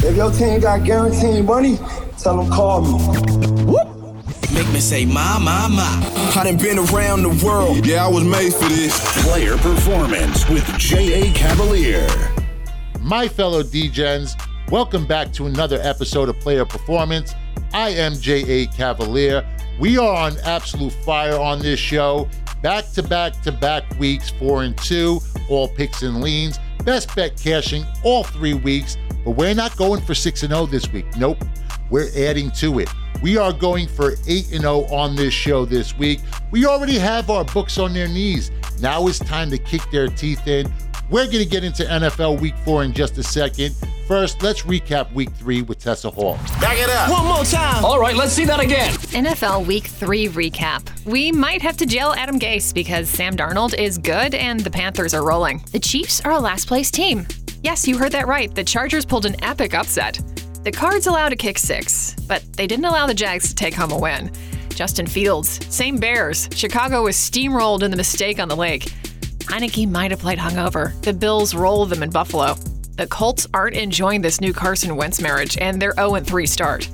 If 0.00 0.16
your 0.16 0.30
team 0.30 0.60
got 0.60 0.84
guaranteed 0.84 1.44
money, 1.44 1.76
tell 2.18 2.36
them 2.36 2.50
call 2.50 2.82
me. 2.82 2.92
Whoop. 3.64 3.88
Make 4.52 4.68
me 4.72 4.78
say, 4.78 5.04
my, 5.04 5.38
my, 5.38 5.66
my. 5.66 6.32
I 6.36 6.44
done 6.44 6.56
been 6.56 6.78
around 6.78 7.22
the 7.22 7.44
world. 7.44 7.84
Yeah, 7.84 8.06
I 8.06 8.08
was 8.08 8.22
made 8.22 8.54
for 8.54 8.68
this. 8.68 9.24
Player 9.24 9.56
Performance 9.58 10.48
with 10.48 10.64
J.A. 10.78 11.32
Cavalier. 11.32 12.08
My 13.00 13.26
fellow 13.26 13.64
DGens, 13.64 14.40
welcome 14.70 15.04
back 15.04 15.32
to 15.32 15.46
another 15.46 15.80
episode 15.82 16.28
of 16.28 16.38
Player 16.38 16.64
Performance. 16.64 17.34
I 17.72 17.90
am 17.90 18.14
J.A. 18.14 18.66
Cavalier. 18.66 19.44
We 19.80 19.98
are 19.98 20.14
on 20.14 20.38
absolute 20.44 20.92
fire 21.04 21.38
on 21.38 21.58
this 21.58 21.80
show. 21.80 22.28
Back 22.62 22.90
to 22.92 23.02
back 23.02 23.40
to 23.42 23.52
back 23.52 23.84
weeks, 23.98 24.30
four 24.30 24.62
and 24.62 24.78
two, 24.78 25.20
all 25.48 25.68
picks 25.68 26.02
and 26.02 26.22
leans. 26.22 26.58
Best 26.84 27.14
bet 27.16 27.36
cashing 27.36 27.84
all 28.04 28.22
three 28.22 28.54
weeks. 28.54 28.96
But 29.28 29.36
we're 29.36 29.52
not 29.52 29.76
going 29.76 30.00
for 30.00 30.14
6 30.14 30.42
and 30.44 30.52
0 30.54 30.64
this 30.64 30.90
week. 30.90 31.04
Nope. 31.18 31.44
We're 31.90 32.08
adding 32.16 32.50
to 32.52 32.78
it. 32.78 32.88
We 33.20 33.36
are 33.36 33.52
going 33.52 33.86
for 33.86 34.12
8 34.26 34.52
and 34.52 34.62
0 34.62 34.86
on 34.86 35.16
this 35.16 35.34
show 35.34 35.66
this 35.66 35.94
week. 35.98 36.20
We 36.50 36.64
already 36.64 36.98
have 36.98 37.28
our 37.28 37.44
books 37.44 37.76
on 37.76 37.92
their 37.92 38.08
knees. 38.08 38.50
Now 38.80 39.06
it's 39.06 39.18
time 39.18 39.50
to 39.50 39.58
kick 39.58 39.82
their 39.92 40.08
teeth 40.08 40.46
in. 40.46 40.72
We're 41.10 41.26
going 41.26 41.40
to 41.40 41.44
get 41.44 41.62
into 41.62 41.84
NFL 41.84 42.40
Week 42.40 42.54
4 42.64 42.84
in 42.84 42.94
just 42.94 43.18
a 43.18 43.22
second. 43.22 43.74
First, 44.06 44.42
let's 44.42 44.62
recap 44.62 45.12
Week 45.12 45.30
3 45.32 45.60
with 45.60 45.78
Tessa 45.78 46.10
Hall. 46.10 46.38
Back 46.58 46.78
it 46.78 46.88
up. 46.88 47.10
One 47.10 47.26
more 47.26 47.44
time. 47.44 47.84
All 47.84 48.00
right, 48.00 48.16
let's 48.16 48.32
see 48.32 48.46
that 48.46 48.60
again. 48.60 48.94
NFL 48.94 49.66
Week 49.66 49.88
3 49.88 50.28
recap. 50.28 51.04
We 51.04 51.32
might 51.32 51.60
have 51.60 51.76
to 51.76 51.84
jail 51.84 52.14
Adam 52.16 52.38
Gase 52.38 52.72
because 52.72 53.10
Sam 53.10 53.36
Darnold 53.36 53.74
is 53.74 53.98
good 53.98 54.34
and 54.34 54.60
the 54.60 54.70
Panthers 54.70 55.12
are 55.12 55.22
rolling. 55.22 55.62
The 55.72 55.80
Chiefs 55.80 56.22
are 56.22 56.32
a 56.32 56.38
last 56.38 56.66
place 56.66 56.90
team. 56.90 57.26
Yes, 57.62 57.88
you 57.88 57.98
heard 57.98 58.12
that 58.12 58.28
right. 58.28 58.54
The 58.54 58.64
Chargers 58.64 59.04
pulled 59.04 59.26
an 59.26 59.42
epic 59.44 59.74
upset. 59.74 60.20
The 60.64 60.70
Cards 60.70 61.06
allowed 61.06 61.32
a 61.32 61.36
kick 61.36 61.58
six, 61.58 62.14
but 62.26 62.42
they 62.52 62.66
didn't 62.66 62.84
allow 62.84 63.06
the 63.06 63.14
Jags 63.14 63.48
to 63.48 63.54
take 63.54 63.74
home 63.74 63.90
a 63.90 63.98
win. 63.98 64.30
Justin 64.70 65.06
Fields, 65.06 65.58
same 65.74 65.96
Bears. 65.96 66.48
Chicago 66.54 67.02
was 67.02 67.16
steamrolled 67.16 67.82
in 67.82 67.90
the 67.90 67.96
mistake 67.96 68.38
on 68.38 68.48
the 68.48 68.56
lake. 68.56 68.84
Heinicke 69.48 69.90
might 69.90 70.10
have 70.10 70.20
played 70.20 70.38
hungover. 70.38 71.00
The 71.02 71.12
Bills 71.12 71.54
rolled 71.54 71.90
them 71.90 72.02
in 72.02 72.10
Buffalo. 72.10 72.54
The 72.96 73.06
Colts 73.06 73.46
aren't 73.54 73.76
enjoying 73.76 74.20
this 74.20 74.40
new 74.40 74.52
Carson 74.52 74.94
Wentz 74.94 75.20
marriage, 75.20 75.56
and 75.58 75.80
their 75.80 75.94
0 75.94 76.20
3 76.20 76.46
start. 76.46 76.88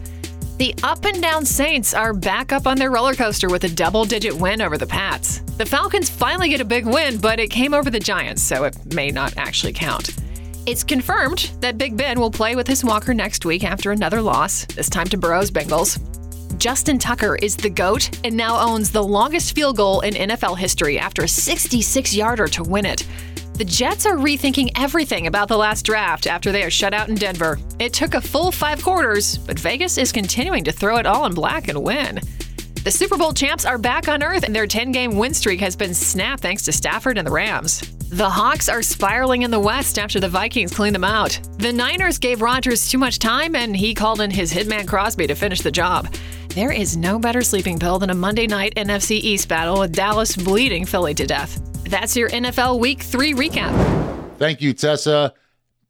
The 0.58 0.74
up 0.82 1.04
and 1.04 1.20
down 1.20 1.44
Saints 1.44 1.94
are 1.94 2.14
back 2.14 2.52
up 2.52 2.66
on 2.66 2.78
their 2.78 2.90
roller 2.90 3.14
coaster 3.14 3.48
with 3.48 3.64
a 3.64 3.68
double 3.68 4.04
digit 4.04 4.32
win 4.32 4.62
over 4.62 4.78
the 4.78 4.86
Pats. 4.86 5.40
The 5.58 5.66
Falcons 5.66 6.08
finally 6.08 6.48
get 6.48 6.60
a 6.60 6.64
big 6.64 6.86
win, 6.86 7.18
but 7.18 7.40
it 7.40 7.50
came 7.50 7.74
over 7.74 7.90
the 7.90 7.98
Giants, 7.98 8.40
so 8.40 8.64
it 8.64 8.94
may 8.94 9.10
not 9.10 9.36
actually 9.36 9.72
count. 9.72 10.14
It's 10.66 10.82
confirmed 10.82 11.50
that 11.60 11.76
Big 11.76 11.94
Ben 11.94 12.18
will 12.18 12.30
play 12.30 12.56
with 12.56 12.66
his 12.66 12.82
walker 12.82 13.12
next 13.12 13.44
week 13.44 13.64
after 13.64 13.92
another 13.92 14.22
loss, 14.22 14.64
this 14.64 14.88
time 14.88 15.06
to 15.08 15.18
Burrow's 15.18 15.50
Bengals. 15.50 16.00
Justin 16.58 16.98
Tucker 16.98 17.36
is 17.36 17.54
the 17.54 17.68
GOAT 17.68 18.18
and 18.24 18.34
now 18.34 18.58
owns 18.58 18.90
the 18.90 19.02
longest 19.02 19.54
field 19.54 19.76
goal 19.76 20.00
in 20.00 20.14
NFL 20.14 20.56
history 20.56 20.98
after 20.98 21.24
a 21.24 21.28
66 21.28 22.14
yarder 22.14 22.48
to 22.48 22.62
win 22.62 22.86
it. 22.86 23.06
The 23.58 23.64
Jets 23.66 24.06
are 24.06 24.16
rethinking 24.16 24.70
everything 24.74 25.26
about 25.26 25.48
the 25.48 25.58
last 25.58 25.84
draft 25.84 26.26
after 26.26 26.50
they 26.50 26.64
are 26.64 26.70
shut 26.70 26.94
out 26.94 27.10
in 27.10 27.14
Denver. 27.14 27.58
It 27.78 27.92
took 27.92 28.14
a 28.14 28.20
full 28.22 28.50
five 28.50 28.82
quarters, 28.82 29.36
but 29.36 29.58
Vegas 29.58 29.98
is 29.98 30.12
continuing 30.12 30.64
to 30.64 30.72
throw 30.72 30.96
it 30.96 31.04
all 31.04 31.26
in 31.26 31.34
black 31.34 31.68
and 31.68 31.82
win. 31.82 32.20
The 32.84 32.90
Super 32.90 33.18
Bowl 33.18 33.34
champs 33.34 33.66
are 33.66 33.78
back 33.78 34.08
on 34.08 34.22
earth, 34.22 34.44
and 34.44 34.56
their 34.56 34.66
10 34.66 34.92
game 34.92 35.18
win 35.18 35.34
streak 35.34 35.60
has 35.60 35.76
been 35.76 35.94
snapped 35.94 36.42
thanks 36.42 36.64
to 36.64 36.72
Stafford 36.72 37.18
and 37.18 37.26
the 37.26 37.32
Rams. 37.32 37.82
The 38.14 38.30
Hawks 38.30 38.68
are 38.68 38.80
spiraling 38.80 39.42
in 39.42 39.50
the 39.50 39.58
West 39.58 39.98
after 39.98 40.20
the 40.20 40.28
Vikings 40.28 40.72
cleaned 40.72 40.94
them 40.94 41.02
out. 41.02 41.40
The 41.58 41.72
Niners 41.72 42.16
gave 42.16 42.42
Rodgers 42.42 42.88
too 42.88 42.96
much 42.96 43.18
time, 43.18 43.56
and 43.56 43.76
he 43.76 43.92
called 43.92 44.20
in 44.20 44.30
his 44.30 44.52
hitman 44.54 44.86
Crosby 44.86 45.26
to 45.26 45.34
finish 45.34 45.62
the 45.62 45.72
job. 45.72 46.14
There 46.50 46.70
is 46.70 46.96
no 46.96 47.18
better 47.18 47.42
sleeping 47.42 47.76
pill 47.76 47.98
than 47.98 48.10
a 48.10 48.14
Monday 48.14 48.46
night 48.46 48.76
NFC 48.76 49.16
East 49.16 49.48
battle 49.48 49.80
with 49.80 49.96
Dallas 49.96 50.36
bleeding 50.36 50.84
Philly 50.84 51.12
to 51.14 51.26
death. 51.26 51.60
That's 51.90 52.16
your 52.16 52.30
NFL 52.30 52.78
Week 52.78 53.02
3 53.02 53.34
recap. 53.34 54.38
Thank 54.38 54.62
you, 54.62 54.74
Tessa. 54.74 55.34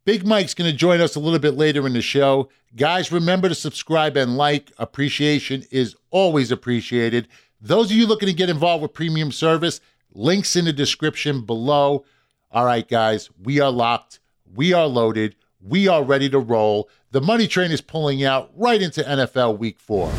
Big 0.06 0.26
Mike's 0.26 0.54
going 0.54 0.70
to 0.70 0.74
join 0.74 1.02
us 1.02 1.16
a 1.16 1.20
little 1.20 1.38
bit 1.38 1.58
later 1.58 1.86
in 1.86 1.92
the 1.92 2.00
show. 2.00 2.48
Guys, 2.74 3.12
remember 3.12 3.50
to 3.50 3.54
subscribe 3.54 4.16
and 4.16 4.38
like. 4.38 4.72
Appreciation 4.78 5.64
is 5.70 5.94
always 6.10 6.50
appreciated. 6.50 7.28
Those 7.60 7.90
of 7.90 7.98
you 7.98 8.06
looking 8.06 8.28
to 8.28 8.34
get 8.34 8.48
involved 8.48 8.80
with 8.80 8.94
premium 8.94 9.30
service, 9.30 9.82
links 10.14 10.56
in 10.56 10.64
the 10.64 10.72
description 10.72 11.44
below. 11.44 12.06
All 12.54 12.64
right, 12.64 12.86
guys, 12.86 13.30
we 13.42 13.58
are 13.58 13.72
locked. 13.72 14.20
We 14.54 14.72
are 14.72 14.86
loaded. 14.86 15.34
We 15.60 15.88
are 15.88 16.04
ready 16.04 16.30
to 16.30 16.38
roll. 16.38 16.88
The 17.10 17.20
money 17.20 17.48
train 17.48 17.72
is 17.72 17.80
pulling 17.80 18.22
out 18.22 18.52
right 18.54 18.80
into 18.80 19.02
NFL 19.02 19.58
week 19.58 19.80
four. 19.80 20.12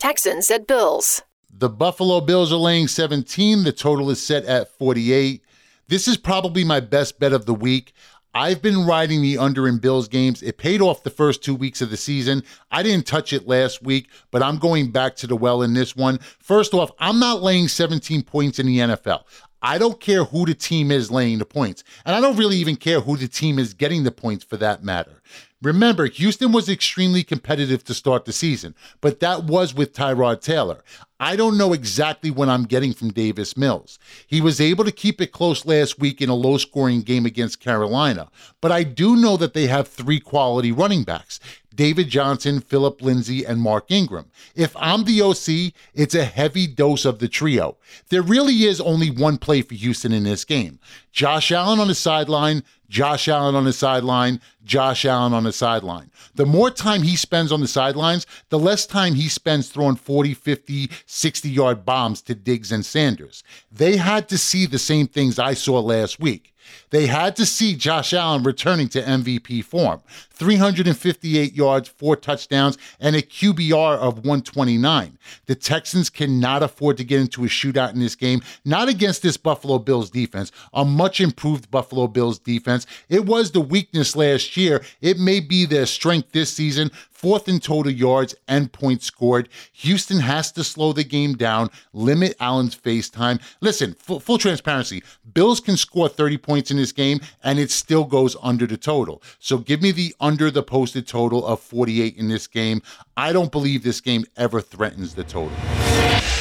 Texans 0.00 0.50
at 0.50 0.66
Bills. 0.66 1.22
The 1.48 1.68
Buffalo 1.68 2.20
Bills 2.20 2.52
are 2.52 2.56
laying 2.56 2.88
17. 2.88 3.62
The 3.62 3.70
total 3.70 4.10
is 4.10 4.20
set 4.20 4.44
at 4.46 4.76
48. 4.76 5.40
This 5.86 6.08
is 6.08 6.16
probably 6.16 6.64
my 6.64 6.80
best 6.80 7.20
bet 7.20 7.32
of 7.32 7.46
the 7.46 7.54
week. 7.54 7.92
I've 8.36 8.60
been 8.60 8.84
riding 8.84 9.22
the 9.22 9.38
under 9.38 9.66
in 9.66 9.78
Bills 9.78 10.08
games. 10.08 10.42
It 10.42 10.58
paid 10.58 10.82
off 10.82 11.04
the 11.04 11.08
first 11.08 11.42
two 11.42 11.54
weeks 11.54 11.80
of 11.80 11.88
the 11.88 11.96
season. 11.96 12.42
I 12.70 12.82
didn't 12.82 13.06
touch 13.06 13.32
it 13.32 13.48
last 13.48 13.82
week, 13.82 14.10
but 14.30 14.42
I'm 14.42 14.58
going 14.58 14.90
back 14.90 15.16
to 15.16 15.26
the 15.26 15.34
well 15.34 15.62
in 15.62 15.72
this 15.72 15.96
one. 15.96 16.18
First 16.38 16.74
off, 16.74 16.90
I'm 16.98 17.18
not 17.18 17.40
laying 17.40 17.66
17 17.66 18.24
points 18.24 18.58
in 18.58 18.66
the 18.66 18.76
NFL. 18.76 19.22
I 19.66 19.78
don't 19.78 19.98
care 19.98 20.22
who 20.22 20.46
the 20.46 20.54
team 20.54 20.92
is 20.92 21.10
laying 21.10 21.38
the 21.38 21.44
points. 21.44 21.82
And 22.04 22.14
I 22.14 22.20
don't 22.20 22.36
really 22.36 22.56
even 22.58 22.76
care 22.76 23.00
who 23.00 23.16
the 23.16 23.26
team 23.26 23.58
is 23.58 23.74
getting 23.74 24.04
the 24.04 24.12
points 24.12 24.44
for 24.44 24.56
that 24.58 24.84
matter. 24.84 25.20
Remember, 25.60 26.06
Houston 26.06 26.52
was 26.52 26.68
extremely 26.68 27.24
competitive 27.24 27.82
to 27.84 27.94
start 27.94 28.26
the 28.26 28.32
season, 28.32 28.76
but 29.00 29.18
that 29.18 29.42
was 29.42 29.74
with 29.74 29.92
Tyrod 29.92 30.40
Taylor. 30.40 30.84
I 31.18 31.34
don't 31.34 31.58
know 31.58 31.72
exactly 31.72 32.30
what 32.30 32.48
I'm 32.48 32.62
getting 32.62 32.92
from 32.92 33.10
Davis 33.10 33.56
Mills. 33.56 33.98
He 34.28 34.40
was 34.40 34.60
able 34.60 34.84
to 34.84 34.92
keep 34.92 35.20
it 35.20 35.32
close 35.32 35.66
last 35.66 35.98
week 35.98 36.22
in 36.22 36.28
a 36.28 36.34
low 36.34 36.58
scoring 36.58 37.00
game 37.00 37.26
against 37.26 37.58
Carolina, 37.58 38.30
but 38.60 38.70
I 38.70 38.84
do 38.84 39.16
know 39.16 39.36
that 39.38 39.52
they 39.52 39.66
have 39.66 39.88
three 39.88 40.20
quality 40.20 40.70
running 40.70 41.02
backs. 41.02 41.40
David 41.76 42.08
Johnson, 42.08 42.60
Phillip 42.60 43.02
Lindsay, 43.02 43.44
and 43.44 43.60
Mark 43.60 43.90
Ingram. 43.90 44.30
If 44.54 44.74
I'm 44.76 45.04
the 45.04 45.22
OC, 45.22 45.74
it's 45.94 46.14
a 46.14 46.24
heavy 46.24 46.66
dose 46.66 47.04
of 47.04 47.18
the 47.20 47.28
trio. 47.28 47.76
There 48.08 48.22
really 48.22 48.64
is 48.64 48.80
only 48.80 49.10
one 49.10 49.38
play 49.38 49.62
for 49.62 49.74
Houston 49.74 50.12
in 50.12 50.24
this 50.24 50.44
game. 50.44 50.80
Josh 51.12 51.52
Allen 51.52 51.78
on 51.78 51.88
the 51.88 51.94
sideline, 51.94 52.62
Josh 52.88 53.28
Allen 53.28 53.54
on 53.54 53.64
the 53.64 53.72
sideline, 53.72 54.40
Josh 54.64 55.04
Allen 55.04 55.32
on 55.32 55.44
the 55.44 55.52
sideline. 55.52 56.10
The 56.34 56.46
more 56.46 56.70
time 56.70 57.02
he 57.02 57.16
spends 57.16 57.52
on 57.52 57.60
the 57.60 57.68
sidelines, 57.68 58.26
the 58.48 58.58
less 58.58 58.86
time 58.86 59.14
he 59.14 59.28
spends 59.28 59.68
throwing 59.68 59.96
40, 59.96 60.34
50, 60.34 60.90
60 61.06 61.48
yard 61.48 61.84
bombs 61.84 62.22
to 62.22 62.34
Diggs 62.34 62.72
and 62.72 62.84
Sanders. 62.84 63.42
They 63.70 63.96
had 63.96 64.28
to 64.28 64.38
see 64.38 64.66
the 64.66 64.78
same 64.78 65.06
things 65.06 65.38
I 65.38 65.54
saw 65.54 65.80
last 65.80 66.20
week. 66.20 66.54
They 66.90 67.06
had 67.06 67.36
to 67.36 67.46
see 67.46 67.74
Josh 67.74 68.12
Allen 68.12 68.42
returning 68.42 68.88
to 68.88 69.02
MVP 69.02 69.64
form 69.64 70.02
358 70.30 71.54
yards, 71.54 71.88
four 71.88 72.14
touchdowns, 72.14 72.76
and 73.00 73.16
a 73.16 73.22
QBR 73.22 73.96
of 73.96 74.18
129. 74.18 75.18
The 75.46 75.54
Texans 75.54 76.10
cannot 76.10 76.62
afford 76.62 76.98
to 76.98 77.04
get 77.04 77.20
into 77.20 77.44
a 77.44 77.48
shootout 77.48 77.94
in 77.94 78.00
this 78.00 78.14
game, 78.14 78.42
not 78.64 78.88
against 78.88 79.22
this 79.22 79.36
Buffalo 79.36 79.78
Bills 79.78 80.10
defense, 80.10 80.52
a 80.74 80.84
much 80.84 81.20
improved 81.20 81.70
Buffalo 81.70 82.06
Bills 82.06 82.38
defense. 82.38 82.86
It 83.08 83.24
was 83.24 83.50
the 83.50 83.60
weakness 83.60 84.14
last 84.14 84.56
year. 84.56 84.82
It 85.00 85.18
may 85.18 85.40
be 85.40 85.64
their 85.64 85.86
strength 85.86 86.32
this 86.32 86.52
season 86.52 86.90
fourth 87.16 87.48
in 87.48 87.58
total 87.58 87.90
yards 87.90 88.34
and 88.46 88.70
points 88.70 89.06
scored. 89.06 89.48
Houston 89.72 90.20
has 90.20 90.52
to 90.52 90.62
slow 90.62 90.92
the 90.92 91.02
game 91.02 91.34
down, 91.34 91.70
limit 91.94 92.36
Allen's 92.40 92.74
face 92.74 93.08
time. 93.08 93.40
Listen, 93.60 93.94
full, 93.94 94.20
full, 94.20 94.38
transparency 94.38 95.02
Bills 95.32 95.60
can 95.60 95.76
score 95.76 96.08
30 96.08 96.36
points 96.38 96.70
in 96.70 96.75
this 96.76 96.92
game 96.92 97.20
and 97.42 97.58
it 97.58 97.70
still 97.70 98.04
goes 98.04 98.36
under 98.42 98.66
the 98.66 98.76
total. 98.76 99.22
So 99.38 99.58
give 99.58 99.82
me 99.82 99.92
the 99.92 100.14
under 100.20 100.50
the 100.50 100.62
posted 100.62 101.06
total 101.06 101.46
of 101.46 101.60
48 101.60 102.16
in 102.16 102.28
this 102.28 102.46
game. 102.46 102.82
I 103.16 103.32
don't 103.32 103.52
believe 103.52 103.82
this 103.82 104.00
game 104.00 104.24
ever 104.36 104.60
threatens 104.60 105.14
the 105.14 105.24
total. 105.24 105.56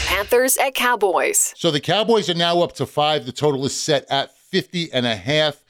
Panthers 0.07 0.57
at 0.57 0.73
Cowboys. 0.73 1.53
So 1.57 1.71
the 1.71 1.79
Cowboys 1.79 2.29
are 2.29 2.35
now 2.35 2.61
up 2.61 2.73
to 2.73 2.85
five. 2.85 3.25
The 3.25 3.31
total 3.31 3.65
is 3.65 3.79
set 3.79 4.05
at 4.09 4.35
50 4.37 4.91
and 4.93 5.05
a 5.05 5.15
half. 5.15 5.63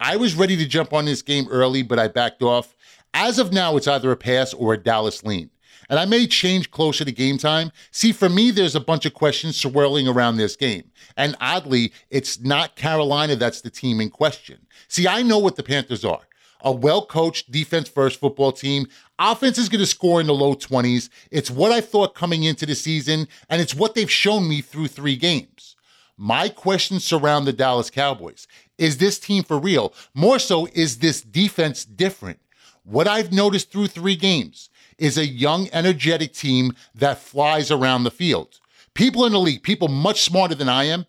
I 0.00 0.16
was 0.16 0.34
ready 0.34 0.56
to 0.56 0.66
jump 0.66 0.92
on 0.92 1.04
this 1.04 1.22
game 1.22 1.46
early, 1.48 1.82
but 1.82 1.98
I 1.98 2.08
backed 2.08 2.42
off. 2.42 2.74
As 3.14 3.38
of 3.38 3.52
now, 3.52 3.76
it's 3.76 3.86
either 3.86 4.10
a 4.10 4.16
pass 4.16 4.52
or 4.52 4.74
a 4.74 4.76
Dallas 4.76 5.22
lean. 5.22 5.50
And 5.92 6.00
I 6.00 6.06
may 6.06 6.26
change 6.26 6.70
closer 6.70 7.04
to 7.04 7.12
game 7.12 7.36
time. 7.36 7.70
See, 7.90 8.12
for 8.12 8.30
me, 8.30 8.50
there's 8.50 8.74
a 8.74 8.80
bunch 8.80 9.04
of 9.04 9.12
questions 9.12 9.60
swirling 9.60 10.08
around 10.08 10.38
this 10.38 10.56
game. 10.56 10.90
And 11.18 11.36
oddly, 11.38 11.92
it's 12.08 12.40
not 12.40 12.76
Carolina 12.76 13.36
that's 13.36 13.60
the 13.60 13.68
team 13.68 14.00
in 14.00 14.08
question. 14.08 14.66
See, 14.88 15.06
I 15.06 15.20
know 15.20 15.38
what 15.38 15.56
the 15.56 15.62
Panthers 15.62 16.02
are 16.02 16.22
a 16.62 16.72
well 16.72 17.04
coached 17.04 17.50
defense 17.50 17.90
first 17.90 18.18
football 18.18 18.52
team. 18.52 18.86
Offense 19.18 19.58
is 19.58 19.68
going 19.68 19.80
to 19.80 19.86
score 19.86 20.18
in 20.18 20.28
the 20.28 20.32
low 20.32 20.54
20s. 20.54 21.10
It's 21.30 21.50
what 21.50 21.72
I 21.72 21.82
thought 21.82 22.14
coming 22.14 22.44
into 22.44 22.64
the 22.64 22.74
season, 22.74 23.28
and 23.50 23.60
it's 23.60 23.74
what 23.74 23.94
they've 23.94 24.10
shown 24.10 24.48
me 24.48 24.62
through 24.62 24.88
three 24.88 25.16
games. 25.16 25.76
My 26.16 26.48
questions 26.48 27.04
surround 27.04 27.46
the 27.46 27.52
Dallas 27.52 27.90
Cowboys. 27.90 28.46
Is 28.78 28.96
this 28.96 29.18
team 29.18 29.42
for 29.42 29.58
real? 29.58 29.92
More 30.14 30.38
so, 30.38 30.68
is 30.72 31.00
this 31.00 31.20
defense 31.20 31.84
different? 31.84 32.38
What 32.84 33.06
I've 33.06 33.30
noticed 33.30 33.70
through 33.70 33.88
three 33.88 34.16
games 34.16 34.70
is 35.02 35.18
a 35.18 35.26
young, 35.26 35.68
energetic 35.72 36.32
team 36.32 36.72
that 36.94 37.18
flies 37.18 37.72
around 37.72 38.04
the 38.04 38.10
field. 38.10 38.60
People 38.94 39.26
in 39.26 39.32
the 39.32 39.40
league, 39.40 39.64
people 39.64 39.88
much 39.88 40.22
smarter 40.22 40.54
than 40.54 40.68
I 40.68 40.84
am, 40.84 41.06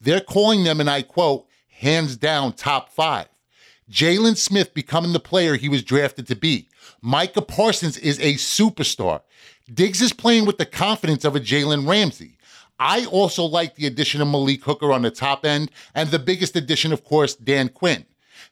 they're 0.00 0.20
calling 0.20 0.62
them, 0.62 0.78
and 0.78 0.88
I 0.88 1.02
quote, 1.02 1.46
hands 1.68 2.16
down 2.16 2.52
top 2.52 2.90
five. 2.90 3.26
Jaylon 3.90 4.36
Smith 4.36 4.72
becoming 4.74 5.12
the 5.12 5.18
player 5.18 5.56
he 5.56 5.68
was 5.68 5.82
drafted 5.82 6.28
to 6.28 6.36
be. 6.36 6.68
Micah 7.00 7.42
Parsons 7.42 7.98
is 7.98 8.20
a 8.20 8.34
superstar. 8.34 9.22
Diggs 9.74 10.00
is 10.00 10.12
playing 10.12 10.46
with 10.46 10.58
the 10.58 10.66
confidence 10.66 11.24
of 11.24 11.34
a 11.34 11.40
Jalen 11.40 11.88
Ramsey. 11.88 12.38
I 12.78 13.06
also 13.06 13.44
like 13.44 13.74
the 13.74 13.86
addition 13.86 14.20
of 14.20 14.28
Malik 14.28 14.62
Hooker 14.62 14.92
on 14.92 15.02
the 15.02 15.10
top 15.10 15.44
end, 15.44 15.72
and 15.96 16.10
the 16.10 16.18
biggest 16.20 16.54
addition, 16.54 16.92
of 16.92 17.04
course, 17.04 17.34
Dan 17.34 17.68
Quinn. 17.68 18.06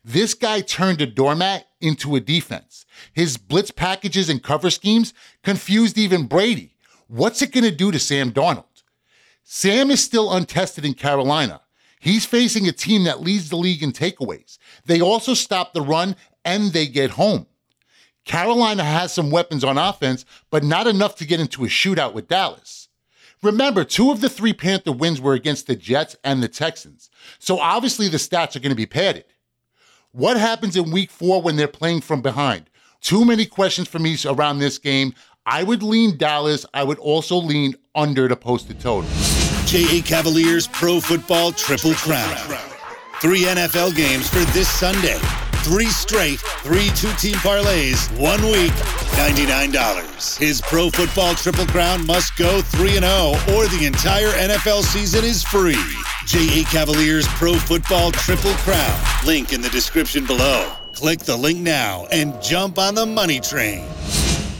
This 0.04 0.34
guy 0.34 0.60
turned 0.60 1.00
a 1.00 1.06
doormat 1.06 1.66
into 1.80 2.16
a 2.16 2.20
defense. 2.20 2.84
His 3.12 3.36
blitz 3.36 3.70
packages 3.70 4.28
and 4.28 4.42
cover 4.42 4.70
schemes 4.70 5.14
confused 5.42 5.98
even 5.98 6.26
Brady. 6.26 6.74
What's 7.08 7.42
it 7.42 7.52
going 7.52 7.64
to 7.64 7.70
do 7.70 7.90
to 7.90 7.98
Sam 7.98 8.32
Darnold? 8.32 8.64
Sam 9.42 9.90
is 9.90 10.02
still 10.02 10.32
untested 10.32 10.84
in 10.84 10.94
Carolina. 10.94 11.60
He's 11.98 12.24
facing 12.24 12.66
a 12.66 12.72
team 12.72 13.04
that 13.04 13.20
leads 13.20 13.50
the 13.50 13.56
league 13.56 13.82
in 13.82 13.92
takeaways. 13.92 14.58
They 14.86 15.00
also 15.00 15.34
stop 15.34 15.74
the 15.74 15.82
run 15.82 16.16
and 16.44 16.72
they 16.72 16.86
get 16.86 17.10
home. 17.10 17.46
Carolina 18.24 18.84
has 18.84 19.12
some 19.12 19.30
weapons 19.30 19.64
on 19.64 19.76
offense, 19.76 20.24
but 20.50 20.62
not 20.62 20.86
enough 20.86 21.16
to 21.16 21.26
get 21.26 21.40
into 21.40 21.64
a 21.64 21.68
shootout 21.68 22.14
with 22.14 22.28
Dallas. 22.28 22.88
Remember, 23.42 23.84
two 23.84 24.10
of 24.10 24.20
the 24.20 24.28
three 24.28 24.52
Panther 24.52 24.92
wins 24.92 25.20
were 25.20 25.34
against 25.34 25.66
the 25.66 25.74
Jets 25.74 26.16
and 26.22 26.42
the 26.42 26.48
Texans, 26.48 27.10
so 27.38 27.58
obviously 27.58 28.08
the 28.08 28.18
stats 28.18 28.54
are 28.54 28.60
going 28.60 28.70
to 28.70 28.76
be 28.76 28.86
padded. 28.86 29.24
What 30.12 30.36
happens 30.36 30.76
in 30.76 30.90
week 30.90 31.08
four 31.08 31.40
when 31.40 31.54
they're 31.54 31.68
playing 31.68 32.00
from 32.00 32.20
behind? 32.20 32.68
Too 33.00 33.24
many 33.24 33.46
questions 33.46 33.86
for 33.86 34.00
me 34.00 34.16
around 34.26 34.58
this 34.58 34.76
game. 34.76 35.14
I 35.46 35.62
would 35.62 35.84
lean 35.84 36.16
Dallas. 36.16 36.66
I 36.74 36.82
would 36.82 36.98
also 36.98 37.36
lean 37.36 37.76
under 37.94 38.26
the 38.26 38.34
posted 38.34 38.80
total. 38.80 39.08
J.A. 39.66 40.02
Cavaliers 40.02 40.66
Pro 40.66 40.98
Football 40.98 41.52
Triple 41.52 41.94
Crown. 41.94 42.36
Three 43.20 43.42
NFL 43.42 43.94
games 43.94 44.28
for 44.28 44.40
this 44.52 44.68
Sunday. 44.68 45.18
Three 45.62 45.86
straight, 45.86 46.40
three 46.64 46.88
two 46.96 47.12
team 47.12 47.36
parlays, 47.36 48.10
one 48.18 48.42
week, 48.42 48.72
$99. 49.12 50.38
His 50.38 50.60
Pro 50.60 50.90
Football 50.90 51.36
Triple 51.36 51.66
Crown 51.66 52.04
must 52.04 52.36
go 52.36 52.62
3 52.62 52.88
0, 52.94 53.04
or 53.54 53.68
the 53.68 53.84
entire 53.86 54.30
NFL 54.30 54.82
season 54.82 55.24
is 55.24 55.44
free. 55.44 55.76
J.A. 56.30 56.62
Cavaliers 56.62 57.26
Pro 57.26 57.54
Football 57.54 58.12
Triple 58.12 58.52
Crown. 58.52 59.00
Link 59.26 59.52
in 59.52 59.60
the 59.60 59.68
description 59.68 60.24
below. 60.24 60.70
Click 60.92 61.18
the 61.18 61.36
link 61.36 61.58
now 61.58 62.06
and 62.12 62.40
jump 62.40 62.78
on 62.78 62.94
the 62.94 63.04
money 63.04 63.40
train. 63.40 63.84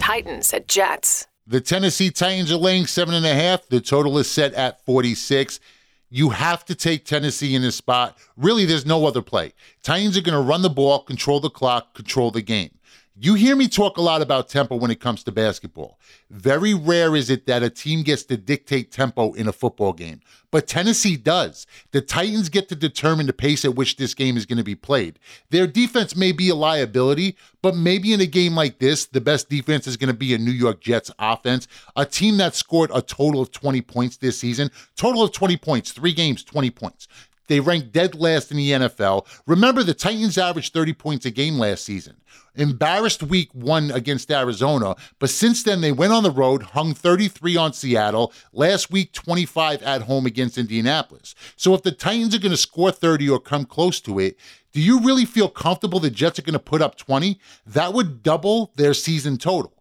Titans 0.01 0.53
at 0.53 0.67
Jets. 0.67 1.29
The 1.47 1.61
Tennessee 1.61 2.11
Titans 2.11 2.51
are 2.51 2.57
laying 2.57 2.87
seven 2.87 3.15
and 3.15 3.25
a 3.25 3.33
half. 3.33 3.69
The 3.69 3.81
total 3.81 4.19
is 4.19 4.29
set 4.29 4.53
at 4.55 4.85
46. 4.85 5.61
You 6.09 6.31
have 6.31 6.65
to 6.65 6.75
take 6.75 7.05
Tennessee 7.05 7.55
in 7.55 7.63
this 7.63 7.77
spot. 7.77 8.19
Really, 8.37 8.65
there's 8.65 8.85
no 8.85 9.07
other 9.07 9.23
play. 9.23 9.53
Titans 9.85 10.19
are 10.19 10.23
going 10.23 10.35
to 10.35 10.43
run 10.43 10.63
the 10.63 10.71
ball, 10.71 11.05
control 11.05 11.39
the 11.39 11.51
clock, 11.51 11.95
control 11.95 12.33
the 12.33 12.43
game. 12.43 12.80
You 13.23 13.35
hear 13.35 13.55
me 13.55 13.69
talk 13.69 13.99
a 13.99 14.01
lot 14.01 14.23
about 14.23 14.49
tempo 14.49 14.77
when 14.77 14.91
it 14.91 14.99
comes 14.99 15.23
to 15.25 15.31
basketball. 15.31 15.99
Very 16.31 16.73
rare 16.73 17.15
is 17.15 17.29
it 17.29 17.45
that 17.45 17.63
a 17.63 17.69
team 17.69 18.03
gets 18.03 18.23
to 18.23 18.39
dictate 18.39 18.91
tempo 18.91 19.35
in 19.35 19.47
a 19.47 19.53
football 19.53 19.93
game, 19.93 20.23
but 20.51 20.67
Tennessee 20.67 21.19
does. 21.19 21.67
The 21.91 22.01
Titans 22.01 22.49
get 22.49 22.71
to 22.71 22.75
determine 22.75 23.27
the 23.27 23.35
pace 23.35 23.67
at 23.67 23.75
which 23.75 23.97
this 23.97 24.15
game 24.15 24.39
is 24.39 24.47
going 24.47 24.57
to 24.57 24.65
be 24.65 24.75
played. 24.75 25.19
Their 25.51 25.67
defense 25.67 26.17
may 26.17 26.33
be 26.33 26.49
a 26.49 26.55
liability, 26.55 27.37
but 27.61 27.77
maybe 27.77 28.15
in 28.15 28.23
a 28.23 28.27
game 28.27 28.55
like 28.55 28.79
this, 28.79 29.05
the 29.05 29.21
best 29.21 29.51
defense 29.51 29.87
is 29.87 29.99
going 29.99 30.09
to 30.09 30.15
be 30.15 30.33
a 30.33 30.39
New 30.39 30.51
York 30.51 30.81
Jets 30.81 31.11
offense, 31.19 31.69
a 31.97 32.07
team 32.07 32.39
that 32.39 32.55
scored 32.55 32.91
a 32.95 33.03
total 33.03 33.43
of 33.43 33.53
20 33.53 33.83
points 33.83 34.17
this 34.17 34.39
season. 34.39 34.71
Total 34.97 35.23
of 35.23 35.33
20 35.33 35.59
points, 35.59 35.93
three 35.93 36.15
games, 36.15 36.43
20 36.43 36.71
points. 36.71 37.07
They 37.51 37.59
ranked 37.59 37.91
dead 37.91 38.15
last 38.15 38.53
in 38.53 38.59
the 38.59 38.71
NFL. 38.71 39.27
Remember, 39.45 39.83
the 39.83 39.93
Titans 39.93 40.39
averaged 40.39 40.73
30 40.73 40.93
points 40.93 41.27
a 41.27 41.33
game 41.33 41.59
last 41.59 41.85
season. 41.85 42.15
Embarrassed 42.55 43.25
week 43.25 43.53
one 43.53 43.91
against 43.91 44.31
Arizona, 44.31 44.95
but 45.19 45.31
since 45.31 45.65
then 45.65 45.81
they 45.81 45.91
went 45.91 46.13
on 46.13 46.23
the 46.23 46.31
road, 46.31 46.63
hung 46.63 46.95
33 46.95 47.57
on 47.57 47.73
Seattle, 47.73 48.33
last 48.53 48.93
week 48.93 49.13
25 49.13 49.83
at 49.83 50.03
home 50.03 50.27
against 50.27 50.59
Indianapolis. 50.59 51.35
So 51.57 51.75
if 51.75 51.83
the 51.83 51.91
Titans 51.91 52.37
are 52.37 52.39
going 52.39 52.53
to 52.53 52.57
score 52.57 52.93
30 52.93 53.29
or 53.29 53.41
come 53.41 53.65
close 53.65 54.01
to 54.03 54.21
it, 54.21 54.37
do 54.71 54.81
you 54.81 55.01
really 55.01 55.25
feel 55.25 55.49
comfortable 55.49 55.99
the 55.99 56.09
Jets 56.09 56.39
are 56.39 56.43
going 56.43 56.53
to 56.53 56.61
put 56.61 56.81
up 56.81 56.97
20? 56.97 57.41
That 57.67 57.95
would 57.95 58.23
double 58.23 58.71
their 58.77 58.95
season 58.95 59.39
total. 59.39 59.73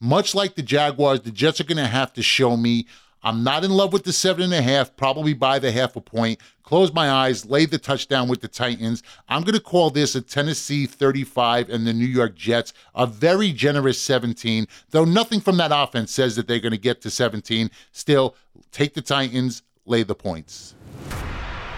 Much 0.00 0.34
like 0.34 0.54
the 0.54 0.62
Jaguars, 0.62 1.20
the 1.20 1.30
Jets 1.30 1.60
are 1.60 1.64
going 1.64 1.76
to 1.76 1.86
have 1.86 2.14
to 2.14 2.22
show 2.22 2.56
me 2.56 2.86
I'm 3.22 3.42
not 3.42 3.64
in 3.64 3.70
love 3.70 3.92
with 3.92 4.04
the 4.04 4.12
seven 4.12 4.44
and 4.44 4.54
a 4.54 4.62
half, 4.62 4.94
probably 4.96 5.34
by 5.34 5.58
the 5.58 5.72
half 5.72 5.96
a 5.96 6.00
point. 6.00 6.38
Close 6.62 6.92
my 6.92 7.10
eyes, 7.10 7.46
lay 7.46 7.64
the 7.64 7.78
touchdown 7.78 8.28
with 8.28 8.40
the 8.40 8.48
Titans. 8.48 9.02
I'm 9.28 9.42
going 9.42 9.54
to 9.54 9.60
call 9.60 9.90
this 9.90 10.14
a 10.14 10.20
Tennessee 10.20 10.86
35 10.86 11.70
and 11.70 11.86
the 11.86 11.92
New 11.92 12.06
York 12.06 12.36
Jets 12.36 12.72
a 12.94 13.06
very 13.06 13.52
generous 13.52 14.00
17, 14.00 14.66
though 14.90 15.04
nothing 15.04 15.40
from 15.40 15.56
that 15.56 15.70
offense 15.74 16.12
says 16.12 16.36
that 16.36 16.46
they're 16.46 16.60
going 16.60 16.72
to 16.72 16.78
get 16.78 17.00
to 17.02 17.10
17. 17.10 17.70
Still, 17.90 18.36
take 18.70 18.94
the 18.94 19.02
Titans, 19.02 19.62
lay 19.86 20.02
the 20.02 20.14
points. 20.14 20.74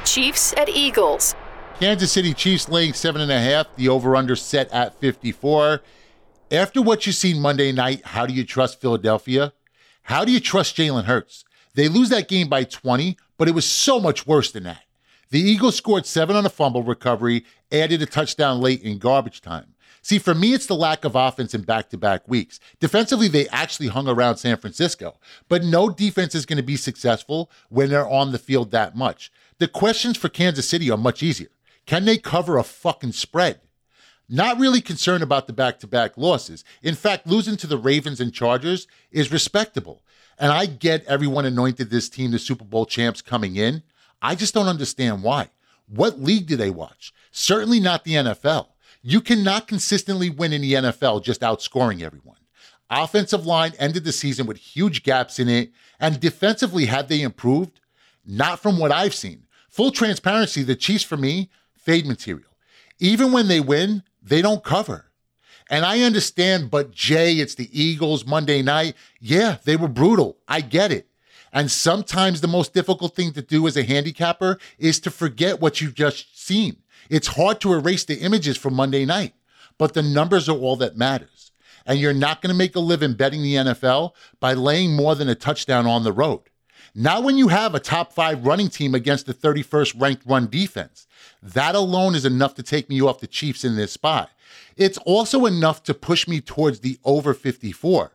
Chiefs 0.05 0.53
at 0.57 0.69
Eagles. 0.69 1.35
Kansas 1.79 2.13
City 2.13 2.35
Chiefs 2.35 2.69
laying 2.69 2.93
seven 2.93 3.23
and 3.23 3.33
a 3.33 3.41
half, 3.41 3.75
the 3.77 3.89
over 3.89 4.15
under 4.15 4.37
set 4.37 4.71
at 4.71 4.95
54. 5.01 5.81
After 6.51 6.83
what 6.83 7.07
you've 7.07 7.17
seen 7.17 7.41
Monday 7.41 7.73
night, 7.73 8.05
how 8.05 8.27
do 8.27 8.35
you 8.35 8.45
trust 8.45 8.81
Philadelphia? 8.81 9.53
How 10.03 10.25
do 10.25 10.33
you 10.33 10.41
trust 10.41 10.77
Jalen 10.77 11.05
Hurts? 11.05 11.45
They 11.75 11.89
lose 11.89 12.09
that 12.09 12.29
game 12.29 12.49
by 12.49 12.65
20, 12.65 13.17
but 13.39 13.49
it 13.49 13.55
was 13.55 13.65
so 13.65 14.01
much 14.01 14.27
worse 14.27 14.51
than 14.51 14.65
that. 14.65 14.83
The 15.31 15.41
Eagles 15.41 15.77
scored 15.77 16.07
seven 16.07 16.35
on 16.35 16.45
a 16.45 16.51
fumble 16.51 16.83
recovery, 16.83 17.45
added 17.71 18.03
a 18.03 18.07
touchdown 18.07 18.61
late 18.61 18.83
in 18.83 18.99
garbage 18.99 19.41
time. 19.41 19.75
See, 20.03 20.19
for 20.19 20.35
me, 20.35 20.55
it's 20.55 20.67
the 20.67 20.75
lack 20.75 21.05
of 21.05 21.15
offense 21.15 21.55
in 21.55 21.63
back 21.63 21.91
to 21.91 21.99
back 21.99 22.27
weeks. 22.27 22.59
Defensively, 22.81 23.29
they 23.29 23.47
actually 23.49 23.89
hung 23.89 24.09
around 24.09 24.39
San 24.39 24.57
Francisco, 24.57 25.19
but 25.49 25.63
no 25.63 25.91
defense 25.91 26.35
is 26.35 26.47
going 26.47 26.57
to 26.57 26.63
be 26.63 26.77
successful 26.77 27.51
when 27.69 27.91
they're 27.91 28.09
on 28.09 28.33
the 28.33 28.39
field 28.39 28.71
that 28.71 28.97
much. 28.97 29.31
The 29.59 29.69
questions 29.69 30.17
for 30.17 30.29
Kansas 30.29 30.69
City 30.69 30.91
are 30.91 30.97
much 30.97 31.23
easier. 31.23 31.51
Can 31.87 32.07
they 32.07 32.17
cover 32.17 32.57
a 32.57 32.65
fucking 32.65 33.13
spread? 33.13 33.61
Not 34.33 34.61
really 34.61 34.81
concerned 34.81 35.25
about 35.25 35.49
the 35.49 35.53
back 35.53 35.81
to 35.81 35.89
back 35.89 36.17
losses. 36.17 36.63
In 36.83 36.95
fact, 36.95 37.27
losing 37.27 37.57
to 37.57 37.67
the 37.67 37.77
Ravens 37.77 38.21
and 38.21 38.33
Chargers 38.33 38.87
is 39.11 39.33
respectable. 39.33 40.03
And 40.39 40.53
I 40.53 40.67
get 40.67 41.05
everyone 41.07 41.47
anointed 41.47 41.91
this 41.91 42.09
team 42.09 42.31
the 42.31 42.39
Super 42.39 42.65
Bowl 42.65 42.87
champs 42.87 43.23
coming 43.23 43.57
in. 43.57 43.83
I 44.23 44.37
just 44.37 44.55
don't 44.55 44.69
understand 44.69 45.25
why. 45.25 45.51
What 45.89 46.21
league 46.21 46.47
do 46.47 46.55
they 46.55 46.71
watch? 46.71 47.13
Certainly 47.33 47.81
not 47.81 48.05
the 48.05 48.15
NFL. 48.15 48.69
You 49.03 49.21
cannot 49.21 49.67
consistently 49.67 50.31
win 50.31 50.53
in 50.53 50.63
the 50.63 50.75
NFL 50.75 51.25
just 51.25 51.41
outscoring 51.41 52.03
everyone. 52.03 52.37
Offensive 52.89 53.47
line 53.47 53.73
ended 53.79 54.05
the 54.05 54.13
season 54.13 54.47
with 54.47 54.59
huge 54.59 55.03
gaps 55.03 55.41
in 55.41 55.49
it, 55.49 55.73
and 55.99 56.21
defensively, 56.21 56.87
have 56.87 57.09
they 57.09 57.23
improved? 57.23 57.81
Not 58.25 58.61
from 58.61 58.79
what 58.79 58.93
I've 58.93 59.15
seen. 59.15 59.47
Full 59.69 59.91
transparency, 59.91 60.63
the 60.63 60.77
Chiefs 60.77 61.05
for 61.05 61.17
me, 61.17 61.51
fade 61.77 62.07
material. 62.07 62.51
Even 63.01 63.33
when 63.33 63.49
they 63.49 63.61
win, 63.61 64.03
they 64.31 64.41
don't 64.41 64.65
cover. 64.65 65.07
And 65.69 65.85
I 65.85 66.01
understand, 66.03 66.71
but 66.71 66.93
Jay, 66.93 67.35
it's 67.35 67.55
the 67.55 67.69
Eagles 67.73 68.25
Monday 68.25 68.63
night. 68.63 68.95
Yeah, 69.21 69.59
they 69.65 69.77
were 69.77 69.89
brutal. 69.89 70.39
I 70.49 70.63
get 70.63 70.91
it. 70.91 71.09
And 71.53 71.71
sometimes 71.71 72.41
the 72.41 72.49
most 72.49 72.73
difficult 72.73 73.15
thing 73.15 73.33
to 73.33 73.43
do 73.43 73.67
as 73.67 73.77
a 73.77 73.83
handicapper 73.83 74.59
is 74.79 75.01
to 75.01 75.11
forget 75.11 75.61
what 75.61 75.81
you've 75.81 75.95
just 75.95 76.41
seen. 76.41 76.77
It's 77.09 77.27
hard 77.29 77.61
to 77.61 77.73
erase 77.73 78.05
the 78.05 78.21
images 78.21 78.57
from 78.57 78.75
Monday 78.75 79.05
night, 79.05 79.35
but 79.79 79.95
the 79.95 80.03
numbers 80.03 80.49
are 80.49 80.57
all 80.57 80.77
that 80.77 80.97
matters. 80.97 81.51
And 81.85 81.99
you're 81.99 82.13
not 82.13 82.41
going 82.41 82.53
to 82.53 82.59
make 82.59 82.77
a 82.77 82.81
living 82.81 83.15
betting 83.15 83.43
the 83.43 83.57
NFL 83.57 84.13
by 84.39 84.55
laying 84.55 84.95
more 84.95 85.17
than 85.17 85.29
a 85.29 85.35
touchdown 85.35 85.87
on 85.87 86.05
the 86.05 86.13
road. 86.13 86.43
Not 86.95 87.23
when 87.23 87.37
you 87.37 87.49
have 87.49 87.75
a 87.75 87.81
top 87.81 88.13
five 88.13 88.45
running 88.45 88.69
team 88.69 88.95
against 88.95 89.27
the 89.27 89.35
31st 89.35 90.01
ranked 90.01 90.27
run 90.27 90.49
defense. 90.49 91.07
That 91.43 91.75
alone 91.75 92.15
is 92.15 92.25
enough 92.25 92.55
to 92.55 92.63
take 92.63 92.89
me 92.89 93.01
off 93.01 93.21
the 93.21 93.27
Chiefs 93.27 93.65
in 93.65 93.77
this 93.77 93.93
spot. 93.93 94.31
It's 94.77 94.99
also 94.99 95.47
enough 95.47 95.83
to 95.85 95.95
push 95.95 96.27
me 96.27 96.41
towards 96.41 96.81
the 96.81 96.99
over 97.05 97.35
54. 97.35 98.13